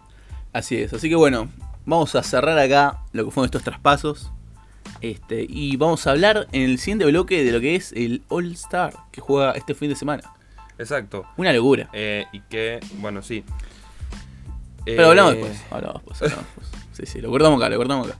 Así 0.52 0.78
es, 0.78 0.94
así 0.94 1.10
que 1.10 1.16
bueno, 1.16 1.48
vamos 1.86 2.16
a 2.16 2.24
cerrar 2.24 2.58
acá 2.58 3.00
lo 3.14 3.26
que 3.26 3.30
fueron 3.32 3.46
estos 3.46 3.62
traspasos. 3.64 4.32
Este, 5.02 5.46
y 5.50 5.78
vamos 5.78 6.06
a 6.06 6.12
hablar 6.12 6.48
en 6.52 6.62
el 6.70 6.78
siguiente 6.78 7.06
bloque 7.06 7.44
de 7.44 7.52
lo 7.52 7.60
que 7.60 7.76
es 7.76 7.92
el 7.94 8.22
All 8.30 8.52
Star 8.54 8.94
que 9.12 9.20
juega 9.20 9.52
este 9.54 9.74
fin 9.74 9.90
de 9.90 9.96
semana. 9.96 10.24
Exacto. 10.78 11.26
Una 11.38 11.52
locura. 11.54 11.90
Eh, 11.94 12.26
y 12.32 12.40
que, 12.42 12.80
bueno, 13.00 13.22
sí. 13.22 13.44
Pero 14.86 15.02
Eh, 15.02 15.06
hablamos 15.06 15.34
después. 15.34 15.64
Hablamos 15.72 15.96
después, 16.04 16.22
hablamos 16.22 16.46
después. 16.56 16.82
Sí, 16.92 17.06
sí, 17.06 17.22
lo 17.22 17.30
cortamos 17.32 17.58
acá, 17.58 17.70
lo 17.70 17.78
cortamos 17.78 18.08
acá. 18.10 18.18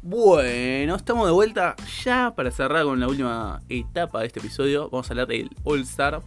Bueno, 0.00 0.96
estamos 0.96 1.26
de 1.26 1.32
vuelta 1.32 1.76
ya 2.04 2.32
para 2.34 2.50
cerrar 2.50 2.84
con 2.84 2.98
la 2.98 3.06
última 3.08 3.62
etapa 3.68 4.20
de 4.20 4.26
este 4.26 4.40
episodio. 4.40 4.90
Vamos 4.90 5.08
a 5.08 5.12
hablar 5.12 5.28
del 5.28 5.50
All 5.64 5.80
Star. 5.82 6.20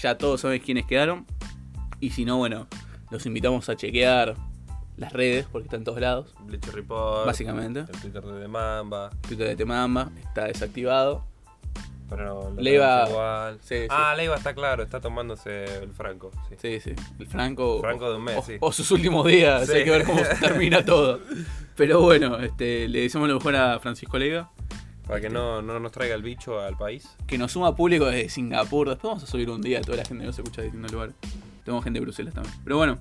Ya 0.00 0.18
todos 0.18 0.40
saben 0.40 0.60
quiénes 0.60 0.86
quedaron. 0.86 1.26
Y 2.02 2.10
si 2.10 2.24
no, 2.24 2.36
bueno, 2.36 2.66
los 3.10 3.24
invitamos 3.26 3.68
a 3.68 3.76
chequear 3.76 4.34
las 4.96 5.12
redes 5.12 5.46
porque 5.50 5.66
están 5.66 5.80
en 5.80 5.84
todos 5.84 6.00
lados. 6.00 6.34
Bleacher 6.40 6.74
Report. 6.74 7.24
Básicamente. 7.26 7.80
El 7.80 8.00
Twitter 8.00 8.22
de 8.24 8.40
The 8.42 8.48
Mamba. 8.48 9.10
Twitter 9.20 9.46
de 9.46 9.54
Temamba 9.56 10.10
está 10.18 10.46
desactivado. 10.46 11.24
Pero 12.10 12.50
lo 12.50 12.60
Leiva- 12.60 13.08
igual. 13.08 13.58
Sí, 13.62 13.76
sí. 13.82 13.86
Ah, 13.88 14.14
Leiva 14.16 14.34
está 14.34 14.52
claro, 14.52 14.82
está 14.82 15.00
tomándose 15.00 15.64
el 15.82 15.92
Franco. 15.94 16.32
Sí. 16.48 16.56
Sí, 16.60 16.80
sí. 16.80 17.02
El 17.20 17.26
Franco. 17.28 17.80
Franco 17.80 18.10
de 18.10 18.16
un 18.16 18.24
mes, 18.24 18.36
o, 18.36 18.42
sí. 18.42 18.56
o 18.58 18.72
sus 18.72 18.90
últimos 18.90 19.24
días. 19.24 19.70
Hay 19.70 19.84
que 19.84 19.90
ver 19.90 20.04
cómo 20.04 20.18
se 20.24 20.34
termina 20.40 20.84
todo. 20.84 21.20
Pero 21.76 22.00
bueno, 22.00 22.38
este, 22.40 22.88
le 22.88 23.02
decimos 23.02 23.28
lo 23.28 23.36
mejor 23.36 23.54
a 23.54 23.78
Francisco 23.78 24.18
Lega. 24.18 24.50
Para 25.06 25.20
que 25.20 25.30
no, 25.30 25.62
no 25.62 25.78
nos 25.78 25.92
traiga 25.92 26.16
el 26.16 26.22
bicho 26.22 26.60
al 26.60 26.76
país. 26.76 27.08
Que 27.28 27.38
nos 27.38 27.52
suma 27.52 27.76
público 27.76 28.06
desde 28.06 28.28
Singapur. 28.28 28.88
Después 28.88 29.08
vamos 29.08 29.22
a 29.22 29.26
subir 29.28 29.48
un 29.50 29.62
día 29.62 29.78
a 29.78 29.82
toda 29.82 29.98
la 29.98 30.04
gente 30.04 30.22
que 30.22 30.26
nos 30.26 30.36
escucha 30.38 30.62
de 30.62 30.66
distintos 30.66 30.92
lugares. 30.92 31.14
Tenemos 31.64 31.84
gente 31.84 31.98
de 31.98 32.04
Bruselas 32.04 32.34
también. 32.34 32.54
Pero 32.64 32.76
bueno, 32.76 32.98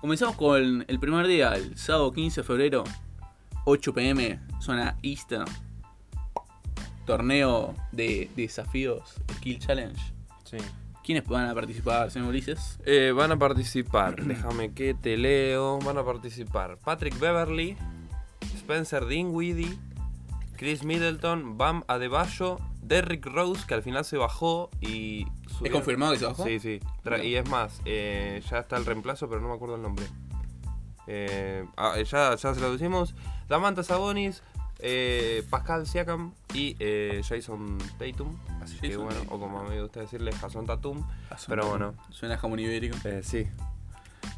comenzamos 0.00 0.36
con 0.36 0.84
el 0.86 1.00
primer 1.00 1.26
día, 1.26 1.54
el 1.54 1.76
sábado 1.76 2.12
15 2.12 2.40
de 2.40 2.46
febrero, 2.46 2.84
8 3.64 3.94
pm, 3.94 4.40
zona 4.60 4.96
Eastern. 5.02 5.46
Torneo 7.06 7.74
de 7.90 8.30
desafíos 8.36 9.14
Skill 9.38 9.58
Challenge. 9.58 10.00
Sí. 10.44 10.56
¿Quiénes 11.02 11.26
van 11.26 11.48
a 11.48 11.54
participar, 11.54 12.10
señor 12.12 12.28
Ulises? 12.28 12.78
Eh, 12.86 13.12
van 13.14 13.32
a 13.32 13.38
participar, 13.38 14.16
déjame 14.24 14.72
que 14.72 14.94
te 14.94 15.16
leo. 15.16 15.78
Van 15.80 15.98
a 15.98 16.04
participar 16.04 16.78
Patrick 16.78 17.18
Beverly, 17.18 17.76
Spencer 18.56 19.06
Dinwiddie, 19.06 19.76
Chris 20.56 20.84
Middleton, 20.84 21.58
Bam 21.58 21.82
Adebayo, 21.88 22.58
Derrick 22.82 23.24
Rose, 23.26 23.62
que 23.66 23.74
al 23.74 23.82
final 23.82 24.04
se 24.04 24.16
bajó 24.16 24.70
y. 24.80 25.26
¿Es 25.62 25.70
confirmado 25.70 26.12
que 26.12 26.18
se 26.18 26.26
bajó? 26.26 26.44
Sí, 26.44 26.58
sí. 26.60 26.80
Tra- 27.04 27.24
y 27.24 27.36
es 27.36 27.48
más, 27.48 27.80
eh, 27.84 28.42
ya 28.50 28.58
está 28.58 28.76
el 28.76 28.84
reemplazo, 28.84 29.28
pero 29.28 29.40
no 29.40 29.48
me 29.48 29.54
acuerdo 29.54 29.76
el 29.76 29.82
nombre. 29.82 30.04
Eh, 31.06 31.64
ah, 31.76 31.94
ya, 32.00 32.34
ya 32.36 32.54
se 32.54 32.60
lo 32.60 32.72
decimos. 32.72 33.14
Damanta 33.48 33.82
Sabonis, 33.82 34.42
eh, 34.78 35.44
Pascal 35.50 35.86
Siakam 35.86 36.32
y 36.54 36.76
Jason 37.28 37.78
Tatum. 37.98 38.36
Así 38.60 38.76
que 38.78 38.88
Jason 38.88 39.04
bueno, 39.04 39.20
Tatum. 39.20 39.36
o 39.36 39.40
como 39.40 39.64
me 39.64 39.80
gusta 39.80 40.00
decirle, 40.00 40.32
Jason 40.32 40.66
Tatum. 40.66 41.04
Pasó 41.28 41.46
Pero 41.48 41.68
bueno. 41.68 41.94
Suena 42.10 42.36
jamón 42.38 42.58
ibérico. 42.60 42.96
Sí. 43.22 43.46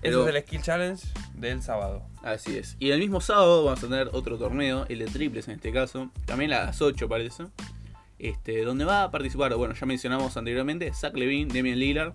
Pero- 0.01 0.21
Ese 0.23 0.31
es 0.31 0.37
el 0.37 0.43
Skill 0.43 0.63
Challenge 0.63 1.03
del 1.35 1.63
sábado. 1.63 2.03
Así 2.23 2.57
es. 2.57 2.77
Y 2.79 2.91
el 2.91 2.99
mismo 3.01 3.21
sábado 3.21 3.65
vamos 3.65 3.83
a 3.83 3.87
tener 3.87 4.11
otro 4.13 4.39
torneo, 4.39 4.87
el 4.89 4.99
de 4.99 5.07
triples 5.07 5.49
en 5.49 5.55
este 5.55 5.73
caso. 5.73 6.11
También 6.27 6.53
a 6.53 6.65
las 6.67 6.81
8 6.83 7.09
parece. 7.09 7.45
Este, 8.19 8.63
donde 8.65 8.85
va 8.85 9.05
a 9.05 9.11
participar, 9.11 9.55
bueno, 9.57 9.75
ya 9.75 9.87
mencionamos 9.87 10.37
anteriormente, 10.37 10.93
Zach 10.95 11.15
Levine, 11.17 11.53
Damian 11.53 11.79
Lillard 11.79 12.15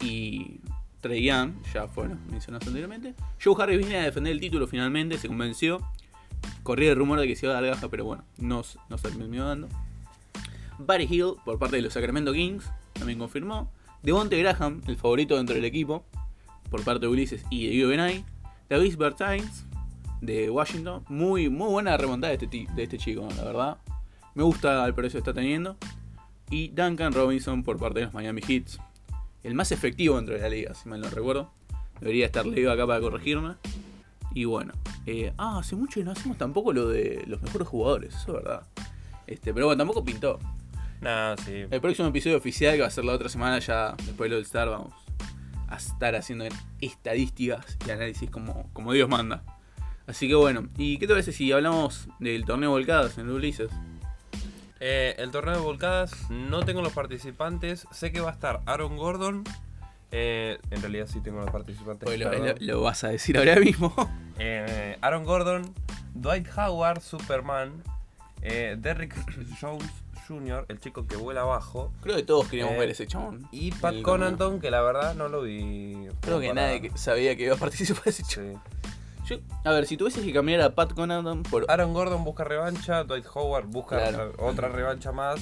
y 0.00 0.60
Trey 1.00 1.24
Young, 1.24 1.52
ya 1.72 1.88
fueron 1.88 2.20
mencionados 2.30 2.66
anteriormente. 2.66 3.14
Joe 3.42 3.54
Harris 3.58 3.78
viene 3.78 3.96
a 3.98 4.04
defender 4.04 4.32
el 4.32 4.40
título 4.40 4.66
finalmente, 4.66 5.18
se 5.18 5.28
convenció. 5.28 5.80
Corría 6.62 6.90
el 6.90 6.96
rumor 6.96 7.20
de 7.20 7.26
que 7.26 7.36
se 7.36 7.46
iba 7.46 7.56
a 7.56 7.60
dar 7.60 7.74
gaja, 7.74 7.88
pero 7.88 8.04
bueno, 8.04 8.24
no, 8.38 8.62
no 8.88 8.98
se 8.98 9.08
terminó 9.10 9.46
dando. 9.46 9.68
Barry 10.78 11.06
Hill, 11.10 11.34
por 11.44 11.58
parte 11.58 11.76
de 11.76 11.82
los 11.82 11.92
Sacramento 11.92 12.32
Kings, 12.32 12.70
también 12.94 13.18
confirmó. 13.18 13.70
Devonte 14.02 14.38
Graham, 14.38 14.82
el 14.86 14.96
favorito 14.96 15.36
dentro 15.36 15.54
del 15.54 15.64
equipo, 15.64 16.04
por 16.70 16.82
parte 16.84 17.06
de 17.06 17.08
Ulises 17.08 17.44
y 17.50 17.76
de 17.76 17.86
UBNI. 17.86 18.24
Davis 18.68 18.96
Bertines, 18.96 19.66
de 20.20 20.50
Washington. 20.50 21.04
Muy, 21.08 21.48
muy 21.48 21.68
buena 21.68 21.96
remontada 21.96 22.34
de 22.34 22.44
este, 22.44 22.66
de 22.74 22.82
este 22.82 22.98
chico, 22.98 23.28
la 23.36 23.44
verdad. 23.44 23.76
Me 24.34 24.42
gusta 24.42 24.84
el 24.84 24.94
precio 24.94 25.18
que 25.18 25.30
está 25.30 25.32
teniendo. 25.32 25.76
Y 26.50 26.68
Duncan 26.68 27.12
Robinson 27.12 27.62
por 27.62 27.78
parte 27.78 28.00
de 28.00 28.06
los 28.06 28.14
Miami 28.14 28.42
Heat. 28.42 28.64
El 29.42 29.54
más 29.54 29.72
efectivo 29.72 30.16
dentro 30.16 30.34
de 30.34 30.40
la 30.40 30.48
liga, 30.48 30.74
si 30.74 30.88
mal 30.88 31.00
no 31.00 31.10
recuerdo. 31.10 31.50
Debería 32.00 32.26
estar 32.26 32.44
Leo 32.46 32.72
acá 32.72 32.86
para 32.86 33.00
corregirme. 33.00 33.54
Y 34.34 34.46
bueno. 34.46 34.72
eh, 35.06 35.32
ah, 35.38 35.58
hace 35.58 35.76
mucho 35.76 36.00
que 36.00 36.04
no 36.04 36.10
hacemos 36.10 36.36
tampoco 36.36 36.72
lo 36.72 36.88
de 36.88 37.22
los 37.26 37.40
mejores 37.42 37.68
jugadores, 37.68 38.14
eso 38.14 38.36
es 38.36 38.44
verdad. 38.44 38.66
Este, 39.26 39.54
pero 39.54 39.66
bueno, 39.66 39.78
tampoco 39.78 40.04
pintó. 40.04 40.38
No, 41.00 41.36
sí. 41.38 41.64
El 41.70 41.80
próximo 41.80 42.08
episodio 42.08 42.36
oficial, 42.36 42.74
que 42.74 42.80
va 42.80 42.88
a 42.88 42.90
ser 42.90 43.04
la 43.04 43.12
otra 43.12 43.28
semana, 43.28 43.58
ya 43.60 43.94
después 44.04 44.30
del 44.30 44.38
All-Star, 44.38 44.68
vamos 44.68 44.92
a 45.68 45.76
estar 45.76 46.14
haciendo 46.16 46.46
estadísticas 46.80 47.78
y 47.86 47.90
análisis 47.90 48.30
como, 48.30 48.68
como 48.72 48.92
Dios 48.92 49.08
manda. 49.08 49.42
Así 50.06 50.28
que 50.28 50.34
bueno, 50.34 50.68
¿y 50.76 50.98
qué 50.98 51.06
te 51.06 51.12
parece 51.12 51.32
si 51.32 51.50
hablamos 51.52 52.08
del 52.18 52.44
torneo 52.44 52.70
Volcadas 52.70 53.16
en 53.18 53.26
el 53.26 53.32
Ulises? 53.32 53.70
Eh, 54.86 55.14
el 55.16 55.30
torneo 55.30 55.54
de 55.54 55.60
volcadas, 55.60 56.28
no 56.28 56.62
tengo 56.62 56.82
los 56.82 56.92
participantes. 56.92 57.86
Sé 57.90 58.12
que 58.12 58.20
va 58.20 58.28
a 58.28 58.32
estar 58.34 58.60
Aaron 58.66 58.98
Gordon. 58.98 59.42
Eh, 60.12 60.58
en 60.70 60.80
realidad 60.82 61.06
sí 61.10 61.20
tengo 61.20 61.40
los 61.40 61.50
participantes. 61.50 62.06
Lo, 62.18 62.30
perdón. 62.30 62.48
lo- 62.60 62.74
lo 62.74 62.80
vas 62.82 63.02
a 63.02 63.08
decir 63.08 63.38
ahora 63.38 63.56
mismo. 63.56 63.94
Eh, 64.36 64.98
Aaron 65.00 65.22
Gordon, 65.24 65.62
Dwight 66.12 66.48
Howard, 66.58 67.00
Superman, 67.00 67.84
Derrick 68.42 69.14
Jones 69.60 69.88
Jr., 70.26 70.66
el 70.68 70.80
chico 70.80 71.06
que 71.06 71.14
vuela 71.16 71.42
abajo, 71.42 71.92
Creo 72.02 72.16
que 72.16 72.24
todos 72.24 72.48
queríamos 72.48 72.76
ver 72.76 72.90
ese 72.90 73.06
chabón. 73.06 73.48
y 73.52 73.70
Pat 73.70 73.94
el 73.94 74.02
Connaughton, 74.02 74.60
que 74.60 74.72
la 74.72 74.80
verdad 74.82 75.14
no 75.14 75.28
lo 75.28 75.42
vi. 75.42 76.08
Creo 76.20 76.40
que 76.40 76.52
nadie 76.52 76.90
sabía 76.96 77.36
que 77.36 77.44
iba 77.44 77.54
a 77.54 77.58
participar 77.58 78.02
ese 78.06 78.24
chabón. 78.24 78.60
Sí. 78.82 78.90
Yo- 79.24 79.36
a 79.64 79.70
ver, 79.70 79.86
si 79.86 79.96
tuvieses 79.96 80.22
que 80.24 80.32
cambiar 80.32 80.60
a 80.60 80.74
Pat 80.74 80.92
Connaughton 80.92 81.42
por... 81.44 81.64
Aaron 81.70 81.92
Gordon 81.94 82.24
busca 82.24 82.44
revancha, 82.44 83.04
Dwight 83.04 83.26
Howard 83.34 83.66
busca 83.66 83.96
Claro. 83.98 84.30
otra, 84.30 84.44
otra 84.44 84.68
revancha 84.68 85.12
más. 85.12 85.40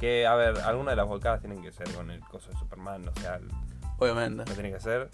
Que, 0.00 0.26
a 0.26 0.34
ver, 0.34 0.58
alguna 0.60 0.90
de 0.90 0.96
las 0.96 1.06
volcadas 1.06 1.40
tienen 1.40 1.62
que 1.62 1.70
ser 1.70 1.88
con 1.92 2.10
el 2.10 2.20
coso 2.20 2.50
de 2.50 2.58
Superman, 2.58 3.08
o 3.08 3.20
sea, 3.20 3.38
Obviamente. 3.98 4.44
no 4.44 4.52
tiene 4.52 4.72
que 4.72 4.80
ser. 4.80 5.08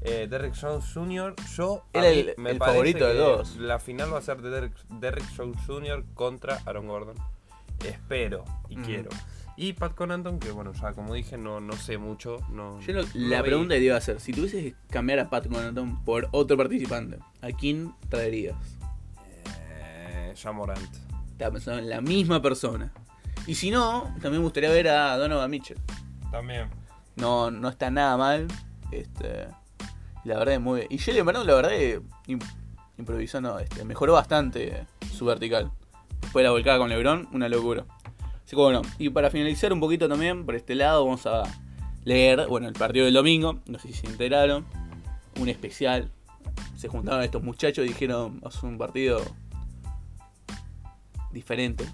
Eh, 0.00 0.26
Derrick 0.28 0.54
Jones 0.58 0.84
Jr., 0.92 1.34
yo. 1.54 1.84
Era 1.92 2.08
el- 2.08 2.34
me 2.38 2.52
el 2.52 2.58
parece 2.58 2.74
favorito 2.76 3.06
de 3.06 3.14
todos. 3.14 3.56
La 3.56 3.78
final 3.78 4.12
va 4.12 4.18
a 4.18 4.22
ser 4.22 4.40
de 4.40 4.48
Derrick, 4.50 4.74
Derrick 4.88 5.26
Jones 5.36 5.58
Jr. 5.66 6.02
contra 6.14 6.60
Aaron 6.64 6.88
Gordon. 6.88 7.16
Espero 7.84 8.44
y 8.68 8.76
Mm. 8.78 8.82
quiero. 8.84 9.10
Y 9.62 9.74
Pat 9.74 9.94
Connaughton, 9.94 10.40
que 10.40 10.50
bueno, 10.50 10.72
ya 10.72 10.92
como 10.92 11.14
dije, 11.14 11.38
no, 11.38 11.60
no 11.60 11.74
sé 11.74 11.96
mucho. 11.96 12.38
No, 12.50 12.80
Yo 12.80 12.94
lo- 12.94 13.02
no 13.02 13.08
la 13.14 13.42
vi. 13.42 13.48
pregunta 13.48 13.74
que 13.74 13.78
te 13.80 13.84
iba 13.86 13.94
a 13.94 13.98
hacer, 13.98 14.18
si 14.20 14.32
tuvieses 14.32 14.62
que 14.64 14.74
cambiar 14.90 15.20
a 15.20 15.30
Pat 15.30 15.46
Connaughton 15.46 16.04
por 16.04 16.28
otro 16.32 16.56
participante, 16.56 17.18
¿a 17.40 17.48
quién 17.52 17.94
traerías? 18.08 18.56
Eh, 19.70 20.34
Ja 20.42 20.50
Morant. 20.52 20.80
Estaba 21.30 21.52
pensando 21.52 21.78
en 21.80 21.88
la 21.90 22.00
misma 22.00 22.42
persona. 22.42 22.92
Y 23.46 23.54
si 23.54 23.70
no, 23.70 24.02
también 24.20 24.34
me 24.34 24.38
gustaría 24.40 24.70
ver 24.70 24.88
a 24.88 25.16
Donovan 25.16 25.50
Mitchell. 25.50 25.78
También. 26.30 26.68
No, 27.16 27.50
no 27.50 27.68
está 27.68 27.90
nada 27.90 28.16
mal. 28.16 28.48
Este, 28.90 29.46
la 30.24 30.38
verdad 30.38 30.54
es 30.54 30.60
muy 30.60 30.80
bien. 30.80 30.88
Y 30.90 30.98
Jalen 30.98 31.24
Brown, 31.26 31.46
la 31.46 31.54
verdad 31.54 31.72
es 31.74 32.00
im- 32.26 32.42
improvisó, 32.98 33.40
no, 33.40 33.58
este, 33.60 33.84
mejoró 33.84 34.14
bastante 34.14 34.86
su 35.12 35.24
vertical. 35.24 35.70
Después 36.20 36.42
de 36.42 36.48
la 36.48 36.50
volcada 36.52 36.78
con 36.78 36.88
Lebron, 36.88 37.28
una 37.32 37.48
locura. 37.48 37.84
Así 38.52 38.56
que 38.56 38.62
bueno, 38.64 38.82
y 38.98 39.08
para 39.08 39.30
finalizar 39.30 39.72
un 39.72 39.80
poquito 39.80 40.10
también, 40.10 40.44
por 40.44 40.54
este 40.54 40.74
lado 40.74 41.06
vamos 41.06 41.24
a 41.24 41.42
leer, 42.04 42.46
bueno, 42.48 42.68
el 42.68 42.74
partido 42.74 43.06
del 43.06 43.14
domingo, 43.14 43.60
no 43.64 43.78
sé 43.78 43.88
si 43.88 43.94
se 43.94 44.06
enteraron, 44.08 44.66
un 45.40 45.48
especial. 45.48 46.10
Se 46.76 46.86
juntaron 46.86 47.22
estos 47.22 47.42
muchachos 47.42 47.86
y 47.86 47.88
dijeron, 47.88 48.42
a 48.44 48.66
un 48.66 48.76
partido 48.76 49.22
diferente. 51.30 51.86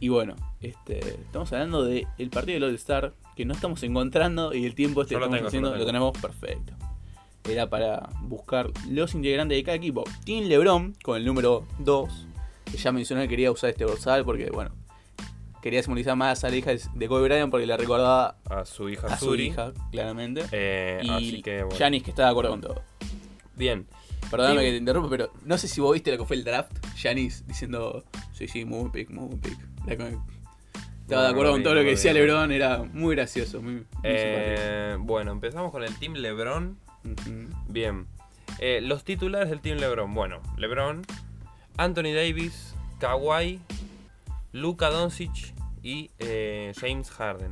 Y 0.00 0.08
bueno, 0.08 0.34
este, 0.60 0.98
estamos 0.98 1.52
hablando 1.52 1.84
del 1.84 2.30
partido 2.32 2.54
del 2.54 2.70
All 2.70 2.74
Star, 2.74 3.14
que 3.36 3.44
no 3.44 3.54
estamos 3.54 3.84
encontrando 3.84 4.52
y 4.52 4.64
el 4.64 4.74
tiempo 4.74 5.02
este 5.02 5.14
lo 5.14 5.20
estamos 5.20 5.36
tengo, 5.36 5.46
haciendo, 5.46 5.76
lo 5.76 5.86
tenemos 5.86 6.18
perfecto. 6.18 6.72
Era 7.48 7.70
para 7.70 8.08
buscar 8.22 8.68
los 8.90 9.14
integrantes 9.14 9.56
de 9.58 9.62
cada 9.62 9.76
equipo. 9.76 10.02
Team 10.24 10.46
LeBron 10.46 10.96
con 11.04 11.16
el 11.16 11.24
número 11.24 11.68
2, 11.78 12.26
que 12.64 12.78
ya 12.78 12.90
mencioné 12.90 13.22
que 13.22 13.28
quería 13.28 13.52
usar 13.52 13.70
este 13.70 13.84
dorsal 13.84 14.24
porque, 14.24 14.50
bueno, 14.50 14.72
quería 15.64 15.82
simbolizar 15.82 16.14
más 16.14 16.44
a 16.44 16.50
la 16.50 16.56
hija 16.56 16.72
de 16.94 17.08
Kobe 17.08 17.22
Bryant 17.22 17.50
porque 17.50 17.64
le 17.66 17.74
recordaba 17.74 18.36
A 18.50 18.66
su 18.66 18.90
hija 18.90 19.06
a 19.06 19.18
su 19.18 19.34
hija, 19.34 19.72
claramente. 19.90 20.44
Eh, 20.52 21.00
y 21.02 21.08
así 21.08 21.42
que 21.42 21.62
bueno. 21.62 21.78
Giannis 21.78 22.02
que 22.02 22.10
está 22.10 22.24
de 22.24 22.30
acuerdo 22.30 22.50
con 22.50 22.60
todo. 22.60 22.82
Bien. 23.56 23.86
Perdóname 24.30 24.56
Team- 24.60 24.64
que 24.66 24.70
te 24.72 24.76
interrumpa, 24.76 25.08
pero 25.08 25.32
no 25.46 25.56
sé 25.56 25.66
si 25.68 25.80
vos 25.80 25.94
viste 25.94 26.10
lo 26.12 26.18
que 26.18 26.26
fue 26.26 26.36
el 26.36 26.44
draft. 26.44 26.70
Giannis 26.96 27.46
diciendo, 27.46 28.04
sí, 28.32 28.46
sí, 28.46 28.66
muy 28.66 28.90
pick, 28.90 29.08
muy 29.08 29.34
pick. 29.36 29.58
Estaba 29.86 30.10
No, 31.08 31.22
de 31.22 31.28
acuerdo 31.28 31.50
no 31.52 31.52
con 31.52 31.62
todo 31.62 31.74
no 31.74 31.80
lo 31.80 31.84
que 31.84 31.90
decía. 31.92 32.12
LeBron, 32.12 32.52
era 32.52 32.82
muy 32.82 33.14
gracioso, 33.16 33.62
muy, 33.62 33.72
muy 33.74 33.86
Eh, 34.02 34.96
bueno, 35.00 35.32
empezamos 35.32 35.72
con 35.72 35.82
el 35.82 35.94
Team 35.98 36.12
LeBron. 36.14 36.78
Bien. 37.68 38.06
Eh, 38.58 38.80
los 38.82 39.02
titulares 39.04 39.48
del 39.48 39.60
Team 39.60 39.78
LeBron. 39.78 40.12
Bueno, 40.14 40.40
LeBron, 40.58 41.02
Anthony 41.78 42.12
Davis, 42.14 42.74
Kawhi, 43.00 43.60
Luka 44.54 44.88
Doncic 44.88 45.52
y 45.82 46.12
eh, 46.20 46.72
James 46.80 47.10
Harden. 47.10 47.50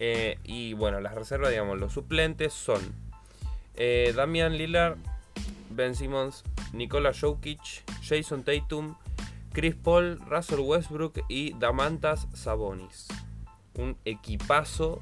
Eh, 0.00 0.36
y 0.42 0.72
bueno, 0.74 1.00
las 1.00 1.14
reservas, 1.14 1.50
digamos, 1.50 1.78
los 1.78 1.92
suplentes 1.92 2.52
son 2.52 2.80
eh, 3.76 4.12
Damian 4.14 4.58
Lillard, 4.58 4.98
Ben 5.70 5.94
Simmons, 5.94 6.42
Nikola 6.72 7.12
Jokic, 7.18 7.84
Jason 8.02 8.42
Tatum, 8.42 8.96
Chris 9.52 9.76
Paul, 9.76 10.18
Russell 10.28 10.58
Westbrook 10.58 11.22
y 11.28 11.52
Damantas 11.54 12.26
Sabonis. 12.34 13.06
Un 13.74 13.96
equipazo. 14.04 15.00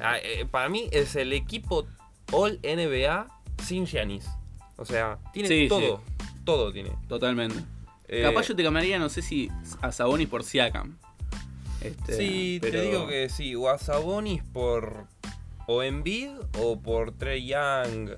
Ah, 0.00 0.16
eh, 0.22 0.46
para 0.50 0.70
mí 0.70 0.88
es 0.90 1.16
el 1.16 1.34
equipo 1.34 1.86
All 2.32 2.58
NBA 2.62 3.26
sin 3.62 3.84
Giannis. 3.86 4.26
O 4.78 4.86
sea, 4.86 5.18
tiene 5.34 5.48
Sí, 5.48 5.68
todo. 5.68 6.00
Todo 6.44 6.72
tiene. 6.72 6.96
Totalmente. 7.08 7.62
Eh, 8.12 8.22
Capaz 8.22 8.46
yo 8.48 8.54
te 8.56 8.62
cambiaría, 8.62 8.98
no 8.98 9.08
sé 9.08 9.22
si 9.22 9.50
a 9.80 9.90
Sabonis 9.90 10.28
por 10.28 10.44
Siakam. 10.44 10.96
Este, 11.80 12.14
Sí, 12.16 12.58
te 12.60 12.82
digo 12.82 13.06
que 13.08 13.28
sí. 13.28 13.54
O 13.54 13.68
a 13.70 13.78
Sabonis 13.78 14.42
por. 14.52 15.06
O 15.66 15.82
Embiid 15.82 16.30
o 16.58 16.78
por 16.80 17.12
Trey 17.12 17.46
Young. 17.46 18.10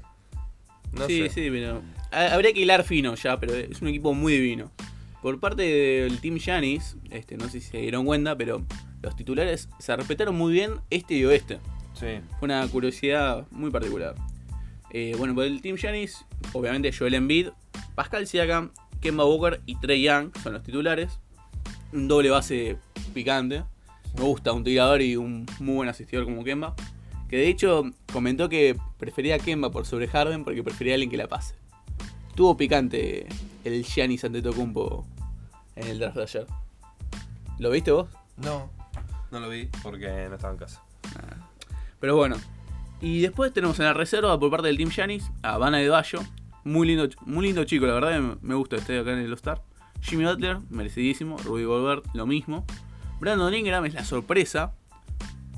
No 0.93 1.07
sí, 1.07 1.23
sé. 1.23 1.29
sí, 1.31 1.49
pero. 1.51 1.83
ha- 2.11 2.35
Habría 2.35 2.53
que 2.53 2.61
hilar 2.61 2.83
fino 2.85 3.15
ya, 3.15 3.39
pero 3.39 3.55
es 3.55 3.81
un 3.83 3.89
equipo 3.89 4.15
muy 4.15 4.33
divino. 4.35 4.71
Por 5.23 5.41
parte 5.41 5.63
del 5.63 6.21
Team 6.21 6.37
Giannis, 6.39 6.97
este, 7.11 7.37
no 7.37 7.45
sé 7.49 7.61
si 7.61 7.71
se 7.71 7.79
dieron 7.79 8.05
cuenta, 8.05 8.37
pero 8.37 8.63
los 9.01 9.17
titulares 9.17 9.69
se 9.79 9.97
respetaron 9.97 10.35
muy 10.35 10.53
bien 10.53 10.75
este 10.91 11.15
y 11.15 11.25
oeste. 11.25 11.59
Sí. 11.95 12.19
Fue 12.39 12.47
una 12.47 12.67
curiosidad 12.69 13.47
muy 13.51 13.71
particular. 13.71 14.15
Eh, 14.91 15.15
bueno, 15.17 15.35
por 15.35 15.45
el 15.45 15.63
Team 15.63 15.77
Giannis, 15.77 16.25
obviamente 16.53 16.93
Joel 16.93 17.15
Embiid, 17.15 17.49
Pascal 17.95 18.27
Siakam, 18.27 18.71
Kemba 19.05 19.27
Walker 19.27 19.61
y 19.67 19.75
Trey 19.77 20.01
Young 20.01 20.31
son 20.43 20.55
los 20.55 20.63
titulares. 20.63 21.21
Un 21.93 22.09
doble 22.09 22.31
base 22.31 22.79
picante. 23.13 23.63
Me 24.17 24.23
gusta 24.23 24.51
un 24.53 24.65
tirador 24.65 25.03
y 25.03 25.15
un 25.17 25.45
muy 25.59 25.75
buen 25.75 25.91
asistidor 25.91 26.25
como 26.25 26.43
Kemba. 26.43 26.75
Que 27.29 27.37
de 27.37 27.49
hecho 27.49 27.83
comentó 28.11 28.49
que 28.49 28.79
prefería 28.97 29.35
a 29.35 29.39
Kemba 29.39 29.71
por 29.71 29.85
sobre 29.85 30.09
Harden 30.09 30.43
porque 30.43 30.63
prefería 30.63 30.95
a 30.95 30.97
alguien 30.97 31.11
que 31.11 31.19
la 31.19 31.29
pase. 31.29 31.55
Tuvo 32.35 32.57
picante 32.57 33.27
el 33.65 33.85
Giannis 33.85 34.25
Antetokounmpo 34.25 35.07
en 35.77 35.87
el 35.87 35.99
draft 35.99 36.17
de 36.17 36.23
ayer. 36.23 36.47
¿Lo 37.59 37.71
viste 37.71 37.91
vos? 37.91 38.09
No, 38.39 38.71
no 39.31 39.39
lo 39.39 39.51
vi 39.51 39.69
porque 39.83 40.29
no 40.31 40.37
estaba 40.37 40.55
en 40.55 40.61
casa. 40.61 40.83
Pero 42.01 42.17
bueno. 42.17 42.37
Y 43.03 43.21
después 43.21 43.53
tenemos 43.53 43.79
en 43.81 43.85
la 43.85 43.93
reserva 43.93 44.41
por 44.41 44.51
parte 44.51 44.69
del 44.69 44.79
Team 44.79 44.89
Giannis 44.89 45.31
a 45.43 45.59
Vanna 45.59 45.77
de 45.77 45.91
Bayo. 45.91 46.21
Muy 46.65 46.87
lindo, 46.87 47.09
muy 47.27 47.47
lindo 47.47 47.65
chico, 47.65 47.87
la 47.87 47.95
verdad 47.95 48.21
me- 48.41 48.55
gusta 48.55 48.77
este 48.77 48.99
acá 48.99 49.13
en 49.13 49.19
el 49.19 49.27
All-Star. 49.31 49.63
Jimmy 50.01 50.25
Butler, 50.25 50.59
merecidísimo. 50.71 51.37
Rudy 51.39 51.65
Gobert, 51.65 52.05
lo 52.15 52.27
mismo. 52.27 52.65
Brandon 53.21 53.55
Ingram 53.55 53.85
es 53.87 53.95
la 53.95 54.05
sorpresa. 54.05 54.75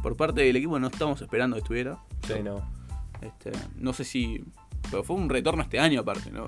Por 0.03 0.17
parte 0.17 0.43
del 0.43 0.55
equipo 0.57 0.79
no 0.79 0.87
estamos 0.89 1.21
esperando 1.21 1.57
que 1.57 1.63
estuviera. 1.63 1.99
Sí, 2.27 2.35
no. 2.45 2.63
Este, 3.21 3.51
no 3.77 3.93
sé 3.93 4.05
si. 4.05 4.45
Pero 4.91 5.03
fue 5.03 5.17
un 5.17 5.29
retorno 5.29 5.63
este 5.63 5.81
año 5.81 6.01
aparte, 6.01 6.31
¿no? 6.31 6.47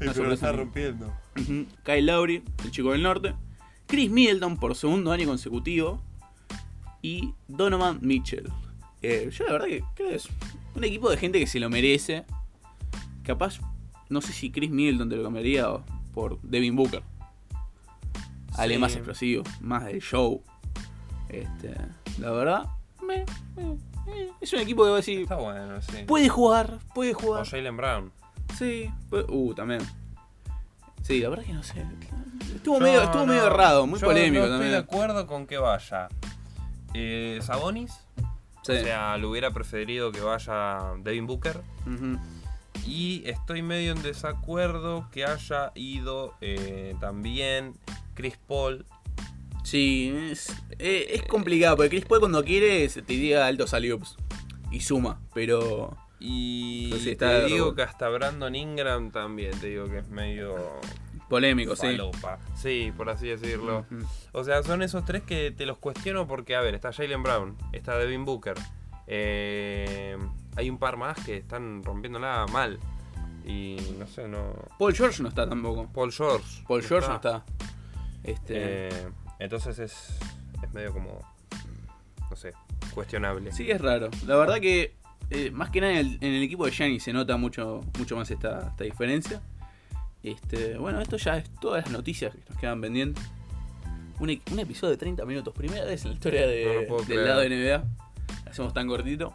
Una 0.00 0.12
sorpresa. 0.14 0.52
rompiendo. 0.52 1.06
Ujú. 1.40 1.66
Kyle 1.84 2.04
Lowry, 2.06 2.42
el 2.64 2.70
chico 2.70 2.92
del 2.92 3.02
norte. 3.02 3.34
Chris 3.86 4.10
Middleton 4.10 4.56
por 4.58 4.74
segundo 4.74 5.12
año 5.12 5.26
consecutivo. 5.26 6.02
Y 7.00 7.32
Donovan 7.46 7.98
Mitchell. 8.02 8.50
Eh, 9.02 9.30
yo 9.32 9.46
la 9.46 9.52
verdad 9.52 9.66
que 9.68 9.82
creo 9.94 10.08
que 10.10 10.14
es 10.16 10.28
un 10.74 10.84
equipo 10.84 11.08
de 11.10 11.16
gente 11.16 11.38
que 11.38 11.46
se 11.46 11.60
lo 11.60 11.70
merece. 11.70 12.24
Capaz, 13.28 13.60
no 14.08 14.22
sé 14.22 14.32
si 14.32 14.50
Chris 14.50 14.70
Middleton 14.70 15.10
te 15.10 15.16
lo 15.16 15.22
cambiaría 15.22 15.70
o 15.70 15.84
por 16.14 16.40
Devin 16.40 16.74
Booker. 16.74 17.02
Alguien 18.56 18.78
Sí. 18.78 18.80
más 18.80 18.94
explosivo, 18.96 19.44
más 19.60 19.84
del 19.84 20.00
show. 20.00 20.42
Este, 21.28 21.76
la 22.18 22.30
verdad, 22.30 22.66
me- 23.06 23.26
me- 23.56 23.76
es 24.40 24.50
un 24.54 24.60
equipo 24.60 24.82
que 24.84 24.88
va 24.88 24.94
a 24.94 25.00
decir, 25.00 25.20
Está 25.20 25.36
bueno, 25.36 25.80
sí. 25.82 26.04
puede 26.06 26.30
jugar, 26.30 26.78
puede 26.94 27.14
O 27.14 27.18
jugar. 27.18 27.46
Jalen 27.46 27.76
Brown. 27.76 28.12
Sí, 28.56 28.90
pu- 29.10 29.26
uh, 29.28 29.52
también. 29.54 29.82
Sí, 31.02 31.20
la 31.20 31.28
verdad 31.28 31.44
que 31.44 31.52
no 31.52 31.62
sé. 31.62 31.84
Estuvo 32.54 32.78
Yo 32.78 32.84
medio, 32.84 33.02
estuvo 33.02 33.20
no- 33.26 33.32
medio 33.32 33.46
errado, 33.46 33.86
muy 33.86 34.00
yo 34.00 34.06
polémico 34.06 34.44
no 34.46 34.52
también. 34.52 34.72
Estoy 34.74 34.80
de 34.90 34.96
acuerdo 35.02 35.26
con 35.26 35.46
que 35.46 35.58
vaya 35.58 36.08
eh, 36.94 37.38
Sabonis. 37.42 37.92
Sí. 38.62 38.72
O 38.72 38.80
sea, 38.82 39.16
le 39.18 39.26
hubiera 39.26 39.50
preferido 39.50 40.10
que 40.12 40.20
vaya 40.22 40.78
Devin 41.02 41.26
Booker. 41.26 41.60
Ujú. 41.86 42.18
Y 42.86 43.22
estoy 43.26 43.62
medio 43.62 43.92
en 43.92 44.02
desacuerdo 44.02 45.08
que 45.12 45.24
haya 45.24 45.72
ido 45.74 46.34
eh, 46.40 46.94
también 47.00 47.74
Chris 48.14 48.38
Paul. 48.46 48.86
Sí, 49.64 50.12
es, 50.30 50.48
eh, 50.78 51.08
es 51.14 51.22
complicado, 51.24 51.76
porque 51.76 51.90
Chris 51.90 52.06
Paul 52.06 52.20
cuando 52.20 52.42
quiere 52.44 52.88
se 52.88 53.02
te 53.02 53.12
diga 53.12 53.46
altos 53.46 53.74
alley-oops 53.74 54.16
y 54.70 54.80
suma, 54.80 55.20
pero 55.34 55.96
Y 56.20 56.92
Sí, 57.00 57.16
te 57.16 57.44
digo 57.44 57.74
que 57.74 57.82
hasta 57.82 58.08
Brandon 58.08 58.54
Ingram 58.54 59.10
también, 59.10 59.52
te 59.60 59.68
digo 59.68 59.86
que 59.88 59.98
es 59.98 60.08
medio 60.08 60.56
polémico, 61.28 61.76
sí. 61.76 61.82
falopa. 61.88 62.38
Sí, 62.56 62.92
por 62.96 63.10
así 63.10 63.28
decirlo. 63.28 63.84
O 64.32 64.42
sea, 64.44 64.62
son 64.62 64.82
esos 64.82 65.04
tres 65.04 65.22
que 65.22 65.50
te 65.50 65.66
los 65.66 65.76
cuestiono 65.78 66.26
porque, 66.26 66.56
a 66.56 66.60
ver, 66.62 66.74
está 66.74 66.92
Jalen 66.92 67.22
Brown, 67.22 67.56
está 67.72 67.98
Devin 67.98 68.24
Booker. 68.24 68.54
eh, 69.06 70.16
hay 70.56 70.70
un 70.70 70.78
par 70.78 70.96
más 70.96 71.18
que 71.24 71.36
están 71.38 71.82
rompiéndola 71.82 72.46
mal. 72.52 72.78
Y 73.44 73.76
no 73.98 74.06
sé, 74.06 74.28
no. 74.28 74.52
Paul 74.78 74.94
George 74.94 75.22
no 75.22 75.28
está 75.30 75.48
tampoco. 75.48 75.88
Paul 75.92 76.12
George. 76.12 76.62
Paul 76.66 76.82
George 76.82 77.08
no 77.08 77.14
está. 77.16 77.44
Este, 78.24 78.88
Eh, 78.88 79.08
entonces 79.38 79.78
es, 79.78 80.18
es 80.62 80.72
medio 80.74 80.92
como. 80.92 81.20
No 82.30 82.36
sé, 82.36 82.52
cuestionable. 82.94 83.52
Sí, 83.52 83.70
es 83.70 83.80
raro. 83.80 84.10
La 84.26 84.36
verdad 84.36 84.60
que 84.60 84.94
eh, 85.30 85.50
más 85.50 85.70
que 85.70 85.80
nada 85.80 85.94
en 85.94 85.98
el, 85.98 86.18
en 86.20 86.34
el 86.34 86.42
equipo 86.42 86.66
de 86.66 86.72
Gianni 86.72 87.00
se 87.00 87.12
nota 87.14 87.36
mucho, 87.38 87.80
mucho 87.98 88.16
más 88.16 88.30
esta, 88.30 88.68
esta 88.68 88.84
diferencia. 88.84 89.40
Este, 90.22 90.76
bueno, 90.76 91.00
esto 91.00 91.16
ya 91.16 91.38
es 91.38 91.48
todas 91.60 91.84
las 91.84 91.92
noticias 91.92 92.34
que 92.34 92.40
nos 92.50 92.58
quedan 92.58 92.80
pendientes. 92.82 93.24
Un, 94.20 94.30
e- 94.30 94.42
un 94.52 94.58
episodio 94.58 94.90
de 94.90 94.96
30 94.98 95.24
minutos, 95.24 95.54
primera 95.54 95.84
vez 95.86 96.02
en 96.04 96.10
la 96.10 96.14
historia 96.16 96.46
de- 96.46 96.86
No 96.90 96.96
del 96.98 97.24
lado 97.24 97.40
de 97.40 97.48
NBA. 97.48 97.84
Hacemos 98.50 98.74
tan 98.74 98.88
cortito. 98.88 99.32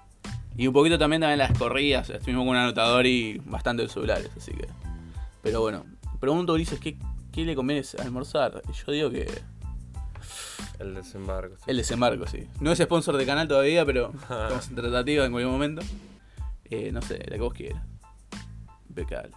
Y 0.57 0.67
un 0.67 0.73
poquito 0.73 0.97
también 0.99 1.21
también 1.21 1.39
las 1.39 1.57
corridas, 1.57 2.09
estuvimos 2.09 2.43
con 2.43 2.49
un 2.49 2.57
anotador 2.57 3.05
y 3.05 3.39
bastante 3.45 3.87
celulares, 3.89 4.29
así 4.37 4.51
que. 4.51 4.67
Pero 5.41 5.61
bueno, 5.61 5.85
pregunto 6.19 6.53
Ulises, 6.53 6.79
¿qué, 6.79 6.97
qué 7.31 7.43
le 7.43 7.55
conviene 7.55 7.83
almorzar? 7.99 8.61
Yo 8.71 8.91
digo 8.91 9.09
que 9.09 9.27
El 10.79 10.93
desembarco. 10.95 11.55
sí. 11.57 11.63
el 11.67 11.77
desembarco, 11.77 12.27
sí. 12.27 12.47
No 12.59 12.71
es 12.71 12.79
sponsor 12.79 13.17
de 13.17 13.25
canal 13.25 13.47
todavía, 13.47 13.85
pero 13.85 14.11
estamos 14.21 14.69
en 14.69 14.75
tratativa 14.75 15.25
en 15.25 15.31
cualquier 15.31 15.51
momento. 15.51 15.81
Eh, 16.69 16.91
no 16.91 17.01
sé, 17.01 17.17
la 17.27 17.35
que 17.35 17.41
vos 17.41 17.53
quieras. 17.53 17.83
Impecable. 18.89 19.31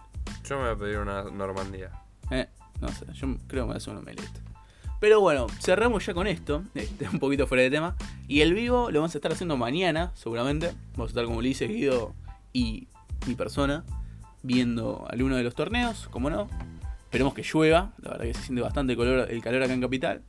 Yo 0.47 0.57
me 0.57 0.63
voy 0.63 0.71
a 0.71 0.75
pedir 0.77 0.97
una 0.99 1.23
Normandía. 1.23 1.91
Eh, 2.31 2.47
no 2.79 2.89
sé, 2.89 3.05
yo 3.13 3.27
creo 3.47 3.65
que 3.65 3.71
me 3.71 3.77
hace 3.77 3.89
un 3.89 3.97
omelette. 3.97 4.41
Pero 4.99 5.21
bueno, 5.21 5.47
cerramos 5.61 6.05
ya 6.05 6.13
con 6.13 6.27
esto. 6.27 6.63
Este, 6.75 7.07
un 7.09 7.19
poquito 7.19 7.45
fuera 7.47 7.63
de 7.63 7.69
tema. 7.69 7.95
Y 8.27 8.41
el 8.41 8.53
vivo 8.53 8.89
lo 8.91 8.99
vamos 8.99 9.13
a 9.15 9.17
estar 9.17 9.31
haciendo 9.31 9.57
mañana, 9.57 10.11
seguramente. 10.15 10.71
Vamos 10.93 11.09
a 11.09 11.11
estar 11.11 11.25
como 11.25 11.37
Ulises, 11.37 11.69
Guido 11.69 12.13
y 12.53 12.87
mi 13.27 13.35
persona. 13.35 13.83
viendo 14.43 15.05
alguno 15.09 15.35
de 15.35 15.43
los 15.43 15.55
torneos, 15.55 16.07
como 16.09 16.29
no. 16.29 16.47
Esperemos 17.05 17.33
que 17.33 17.41
llueva, 17.43 17.93
la 18.01 18.11
verdad 18.11 18.25
que 18.25 18.33
se 18.33 18.41
siente 18.43 18.61
bastante 18.61 18.95
color, 18.95 19.29
el 19.31 19.41
calor 19.41 19.63
acá 19.63 19.73
en 19.73 19.81
Capital. 19.81 20.21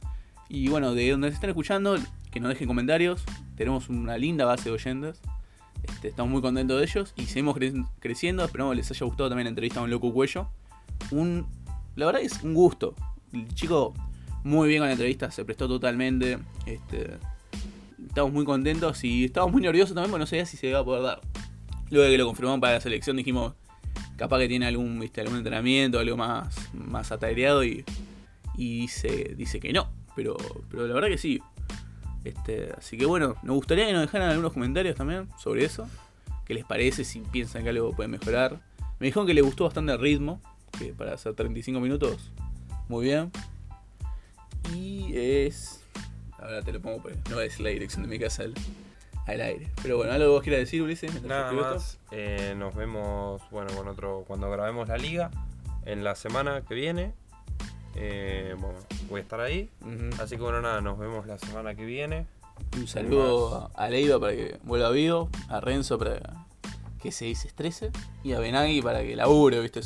Y 0.49 0.69
bueno, 0.69 0.95
de 0.95 1.11
donde 1.11 1.29
se 1.29 1.35
estén 1.35 1.51
escuchando, 1.51 1.97
que 2.31 2.41
nos 2.41 2.49
dejen 2.51 2.69
comentarios. 2.69 3.25
Tenemos 3.57 3.89
una 3.89 4.17
linda 4.17 4.45
base 4.45 4.65
de 4.65 4.71
oyentes. 4.73 5.21
Este, 5.83 6.09
estamos 6.09 6.31
muy 6.33 6.43
contentos 6.43 6.79
de 6.79 6.85
ellos 6.85 7.13
y 7.17 7.27
seguimos 7.27 7.57
cre- 7.57 7.87
creciendo. 8.01 8.45
Esperamos 8.45 8.75
les 8.77 8.91
haya 8.91 9.07
gustado 9.07 9.29
también 9.29 9.45
la 9.45 9.51
entrevista 9.51 9.81
con 9.81 9.91
Loco 9.91 10.13
Cuello. 10.13 10.49
Un, 11.11 11.47
la 11.97 12.07
verdad 12.07 12.23
es 12.23 12.43
un 12.43 12.55
gusto. 12.55 12.95
El 13.33 13.47
chico 13.55 13.93
muy 14.49 14.69
bien 14.69 14.81
con 14.81 14.89
la 14.89 14.93
entrevista, 14.93 15.31
se 15.31 15.45
prestó 15.45 15.69
totalmente. 15.69 16.39
Este, 16.67 17.19
estamos 18.07 18.33
muy 18.33 18.45
contentos 18.45 19.05
y 19.05 19.27
estamos 19.27 19.53
muy 19.53 19.63
nerviosos 19.63 19.95
también 19.95 20.11
porque 20.11 20.21
no 20.21 20.27
sabía 20.27 20.47
si 20.47 20.57
se 20.57 20.69
iba 20.69 20.81
a 20.81 20.85
poder 20.85 21.03
dar. 21.03 21.21
Luego 21.91 22.07
de 22.07 22.11
que 22.13 22.19
lo 22.19 22.27
confirmamos 22.27 22.61
para 22.61 22.75
la 22.75 22.81
selección 22.81 23.17
dijimos, 23.17 23.55
capaz 24.17 24.39
que 24.39 24.49
tiene 24.49 24.67
algún, 24.67 24.99
¿viste? 24.99 25.21
algún 25.21 25.37
entrenamiento, 25.37 25.99
algo 25.99 26.17
más, 26.17 26.55
más 26.73 27.13
atareado 27.13 27.63
y, 27.63 27.85
y 28.57 28.81
dice, 28.81 29.35
dice 29.37 29.61
que 29.61 29.73
no. 29.73 29.89
Pero, 30.17 30.37
pero 30.71 30.87
la 30.87 30.95
verdad 30.95 31.09
que 31.09 31.19
sí. 31.19 31.41
Este, 32.25 32.73
así 32.77 32.97
que 32.99 33.07
bueno, 33.07 33.37
nos 33.43 33.55
gustaría 33.55 33.87
que 33.87 33.93
nos 33.93 34.03
dejaran 34.03 34.31
algunos 34.31 34.53
comentarios 34.53 34.97
también 34.97 35.29
sobre 35.39 35.65
eso. 35.65 35.87
¿Qué 36.47 36.55
les 36.55 36.65
parece? 36.65 37.05
Si 37.05 37.21
piensan 37.21 37.65
que 37.65 37.69
algo 37.69 37.93
puede 37.93 38.09
mejorar. 38.09 38.61
Me 38.99 39.07
dijeron 39.07 39.27
que 39.27 39.35
les 39.35 39.45
gustó 39.45 39.65
bastante 39.65 39.93
el 39.93 40.01
ritmo. 40.01 40.41
Que 40.79 40.93
para 40.95 41.15
hacer 41.15 41.35
35 41.35 41.81
minutos, 41.81 42.33
muy 42.89 43.05
bien. 43.05 43.31
Y 44.75 45.17
es. 45.17 45.83
Ahora 46.39 46.63
te 46.63 46.73
lo 46.73 46.81
pongo, 46.81 47.03
pues. 47.03 47.17
No 47.31 47.41
es 47.41 47.59
la 47.61 47.71
dirección 47.71 48.03
de 48.03 48.09
mi 48.09 48.19
casa 48.19 48.45
al, 48.45 48.55
al 49.27 49.41
aire. 49.41 49.71
Pero 49.83 49.97
bueno, 49.97 50.13
algo 50.13 50.25
que 50.27 50.31
vos 50.31 50.43
quieras 50.43 50.61
decir, 50.61 50.83
Ulises. 50.83 51.23
Nada 51.23 51.53
más. 51.53 51.99
eh, 52.11 52.55
nos 52.57 52.75
vemos, 52.75 53.43
bueno, 53.51 53.73
con 53.75 53.89
otro, 53.89 54.25
cuando 54.27 54.51
grabemos 54.51 54.89
la 54.89 54.97
liga, 54.99 55.31
en 55.85 56.05
la 56.05 56.15
semana 56.15 56.63
que 56.63 56.75
viene. 56.75 57.13
Eh, 57.97 58.55
bueno, 58.59 58.79
voy 59.09 59.19
a 59.19 59.23
estar 59.23 59.41
ahí. 59.41 59.69
Así 60.21 60.37
que 60.37 60.43
bueno, 60.43 60.61
nada, 60.61 60.81
nos 60.81 60.99
vemos 60.99 61.27
la 61.27 61.39
semana 61.39 61.75
que 61.75 61.85
viene. 61.85 62.27
Un 62.77 62.87
saludo 62.89 63.71
a 63.75 63.89
Leiva 63.89 64.19
para 64.21 64.33
que 64.33 64.59
vuelva 64.63 64.91
vivo, 64.91 65.31
a 65.49 65.61
Renzo 65.61 65.99
para 65.99 66.21
que 67.01 67.13
se 67.13 67.27
desestrese 67.27 67.93
y 68.25 68.33
a 68.33 68.41
Benagui 68.41 68.83
para 68.83 69.03
que 69.03 69.15
labure, 69.17 69.61
viste. 69.61 69.81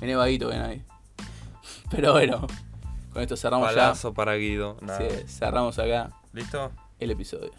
Viene 0.00 0.16
vaguito 0.16 0.48
Benagui. 0.48 0.82
Pero 1.90 2.12
bueno, 2.12 2.46
con 3.12 3.22
esto 3.22 3.36
cerramos 3.36 3.68
Palazo 3.68 4.14
para 4.14 4.34
Guido. 4.34 4.76
ya. 4.80 4.86
Nada. 4.86 4.98
Sí, 5.10 5.16
cerramos 5.26 5.78
acá 5.78 6.10
¿Listo? 6.32 6.70
el 6.98 7.10
episodio. 7.10 7.50